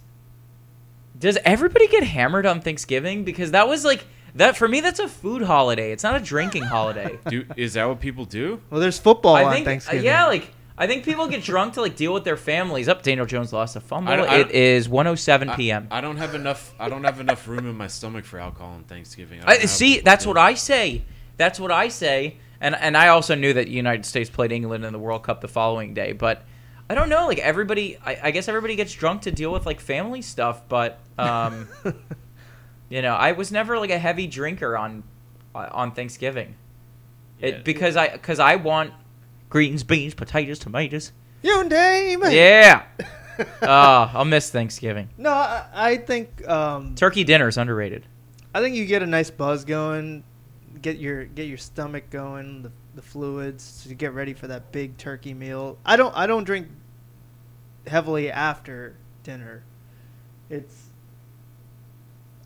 does 1.20 1.38
everybody 1.44 1.86
get 1.86 2.02
hammered 2.02 2.46
on 2.46 2.60
Thanksgiving? 2.60 3.24
Because 3.24 3.52
that 3.52 3.68
was 3.68 3.84
like 3.84 4.04
that 4.34 4.56
for 4.56 4.66
me. 4.66 4.80
That's 4.80 4.98
a 4.98 5.08
food 5.08 5.42
holiday. 5.42 5.92
It's 5.92 6.02
not 6.02 6.16
a 6.16 6.20
drinking 6.20 6.64
holiday. 6.64 7.18
Do 7.28 7.46
is 7.56 7.74
that 7.74 7.84
what 7.86 8.00
people 8.00 8.24
do? 8.24 8.60
Well, 8.70 8.80
there's 8.80 8.98
football 8.98 9.36
I 9.36 9.44
on 9.44 9.52
think, 9.52 9.66
uh, 9.66 9.70
Thanksgiving. 9.70 10.04
yeah, 10.04 10.26
like 10.26 10.50
I 10.78 10.86
think 10.86 11.04
people 11.04 11.28
get 11.28 11.42
drunk 11.44 11.74
to 11.74 11.82
like 11.82 11.94
deal 11.94 12.14
with 12.14 12.24
their 12.24 12.38
families. 12.38 12.88
Up, 12.88 13.02
Daniel 13.02 13.26
Jones 13.26 13.52
lost 13.52 13.76
a 13.76 13.80
fumble. 13.80 14.12
I 14.12 14.16
don't- 14.16 14.28
I 14.30 14.38
don't- 14.38 14.50
is 14.50 14.88
1:07 14.88 15.54
p.m. 15.56 15.88
I, 15.90 16.00
don't 16.00 16.16
have 16.16 16.34
enough. 16.34 16.72
I 16.80 16.88
don't 16.88 17.04
have 17.04 17.20
enough 17.20 17.46
room 17.46 17.66
in 17.68 17.76
my 17.76 17.86
stomach 17.86 18.24
for 18.24 18.38
alcohol 18.38 18.72
on 18.72 18.84
Thanksgiving. 18.84 19.40
I 19.40 19.42
I, 19.42 19.46
don't 19.46 19.56
know 19.56 19.60
how 19.62 19.66
see, 19.66 20.00
that's 20.00 20.24
do 20.24 20.30
what. 20.30 20.38
I 20.38 20.54
say. 20.54 21.02
That's 21.36 21.60
what 21.60 21.70
I 21.70 21.88
say. 21.88 22.36
And 22.62 22.74
and 22.74 22.96
I 22.96 23.08
also 23.08 23.34
knew 23.34 23.52
that 23.52 23.66
the 23.66 23.72
United 23.72 24.06
States 24.06 24.30
played 24.30 24.52
England 24.52 24.84
in 24.84 24.92
the 24.92 24.98
World 24.98 25.22
Cup 25.22 25.40
the 25.42 25.48
following 25.48 25.92
day, 25.92 26.12
but 26.12 26.44
I 26.90 26.94
don't 26.94 27.08
know. 27.08 27.28
Like 27.28 27.38
everybody, 27.38 27.96
I, 28.04 28.18
I 28.20 28.30
guess 28.32 28.48
everybody 28.48 28.74
gets 28.74 28.92
drunk 28.92 29.22
to 29.22 29.30
deal 29.30 29.52
with 29.52 29.64
like 29.64 29.78
family 29.78 30.22
stuff, 30.22 30.68
but 30.68 30.98
um, 31.16 31.68
you 32.88 33.00
know, 33.00 33.14
I 33.14 33.30
was 33.30 33.52
never 33.52 33.78
like 33.78 33.90
a 33.90 33.98
heavy 33.98 34.26
drinker 34.26 34.76
on 34.76 35.04
on 35.54 35.92
Thanksgiving. 35.92 36.56
Yeah. 37.38 37.46
It, 37.46 37.64
because 37.64 37.94
I 37.94 38.08
because 38.08 38.40
I 38.40 38.56
want 38.56 38.92
greens, 39.48 39.84
beans, 39.84 40.14
potatoes, 40.14 40.58
tomatoes. 40.58 41.12
Your 41.42 41.62
name. 41.62 42.24
Yeah. 42.28 42.82
uh, 43.38 43.44
I'll 44.12 44.24
miss 44.24 44.50
Thanksgiving. 44.50 45.10
No, 45.16 45.30
I, 45.30 45.68
I 45.72 45.96
think 45.96 46.44
um, 46.48 46.96
Turkey 46.96 47.22
dinner 47.22 47.46
is 47.46 47.56
underrated. 47.56 48.04
I 48.52 48.60
think 48.60 48.74
you 48.74 48.84
get 48.84 49.00
a 49.00 49.06
nice 49.06 49.30
buzz 49.30 49.64
going, 49.64 50.24
get 50.82 50.98
your 50.98 51.24
get 51.24 51.46
your 51.46 51.58
stomach 51.58 52.10
going, 52.10 52.62
the, 52.62 52.72
the 52.96 53.02
fluids 53.02 53.84
to 53.86 53.94
get 53.94 54.12
ready 54.12 54.34
for 54.34 54.48
that 54.48 54.72
big 54.72 54.96
turkey 54.98 55.34
meal. 55.34 55.78
I 55.86 55.96
don't 55.96 56.16
I 56.16 56.26
don't 56.26 56.42
drink 56.42 56.66
heavily 57.86 58.30
after 58.30 58.94
dinner. 59.22 59.62
It's 60.48 60.88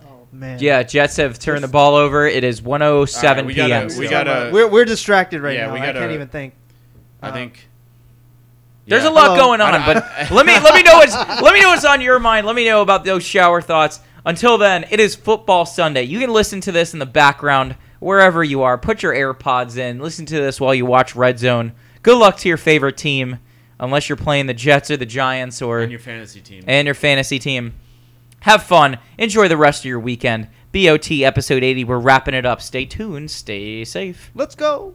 oh 0.03 0.27
man. 0.33 0.59
Yeah, 0.61 0.83
Jets 0.83 1.17
have 1.17 1.39
turned 1.39 1.65
the 1.65 1.69
ball 1.69 1.95
over. 1.95 2.27
It 2.27 2.45
is 2.45 2.61
107 2.63 3.29
All 3.29 3.35
right, 3.37 3.47
we 3.47 3.55
p.m. 3.55 3.69
gotta- 3.69 3.99
we 3.99 4.05
So, 4.07 4.11
gotta- 4.11 4.49
uh, 4.49 4.51
we're 4.53 4.69
we're 4.69 4.85
distracted 4.85 5.41
right 5.43 5.57
Yeah, 5.57 5.67
now. 5.67 5.73
we 5.75 5.81
I 5.81 5.87
gotta- 5.87 5.99
can't 6.01 6.13
even 6.13 6.29
think. 6.29 6.55
I 7.23 7.29
Uh, 7.29 7.33
think. 7.33 7.69
There's 8.87 9.05
a 9.05 9.11
lot 9.11 9.29
Hello. 9.29 9.37
going 9.39 9.61
on, 9.63 9.75
I- 9.75 9.79
I- 9.83 9.95
but 9.95 10.31
let 10.31 10.45
me 10.47 10.53
let 10.61 10.75
me 10.75 10.83
know 10.83 10.97
what's 10.97 11.15
let 11.43 11.55
me 11.55 11.61
know 11.63 11.69
what's 11.71 11.85
on 11.85 12.01
your 12.01 12.19
mind. 12.19 12.47
Let 12.47 12.55
me 12.57 12.67
know 12.67 12.83
about 12.83 13.05
those 13.05 13.25
shower 13.25 13.63
thoughts. 13.63 14.01
Until 14.27 14.57
then, 14.59 14.87
it 14.91 15.01
is 15.01 15.15
football 15.15 15.67
Sunday. 15.67 16.03
You 16.05 16.19
can 16.19 16.31
listen 16.33 16.61
to 16.63 16.73
this 16.73 16.93
in 16.95 16.99
the 16.99 17.07
background 17.07 17.77
wherever 18.01 18.43
you 18.43 18.63
are. 18.63 18.77
Put 18.79 19.03
your 19.03 19.15
AirPods 19.15 19.77
in. 19.77 19.99
Listen 20.01 20.25
to 20.27 20.35
this 20.37 20.59
while 20.61 20.75
you 20.75 20.87
watch 20.87 21.15
Red 21.15 21.39
Zone. 21.39 21.73
Good 22.03 22.17
luck 22.19 22.37
to 22.39 22.49
your 22.49 22.57
favorite 22.59 22.97
team, 22.97 23.39
unless 23.85 24.09
you're 24.09 24.17
playing 24.17 24.47
the 24.47 24.55
Jets 24.55 24.91
or 24.91 24.97
the 24.97 25.07
Giants 25.07 25.63
or 25.63 25.81
And 25.81 25.91
your 25.91 26.01
fantasy 26.01 26.41
team. 26.41 26.65
and 26.67 26.87
your 26.87 26.95
fantasy 26.95 27.39
team. 27.39 27.75
Have 28.41 28.63
fun. 28.65 28.99
Enjoy 29.19 29.49
the 29.49 29.57
rest 29.57 29.83
of 29.83 29.87
your 29.87 30.01
weekend. 30.01 30.49
BOT 30.73 31.11
episode 31.11 31.63
80. 31.63 31.85
We're 31.85 31.99
wrapping 31.99 32.35
it 32.35 32.45
up. 32.45 32.61
Stay 32.61 32.85
tuned. 32.85 33.31
Stay 33.31 33.85
safe. 33.85 34.31
Let's 34.35 34.55
go. 34.55 34.95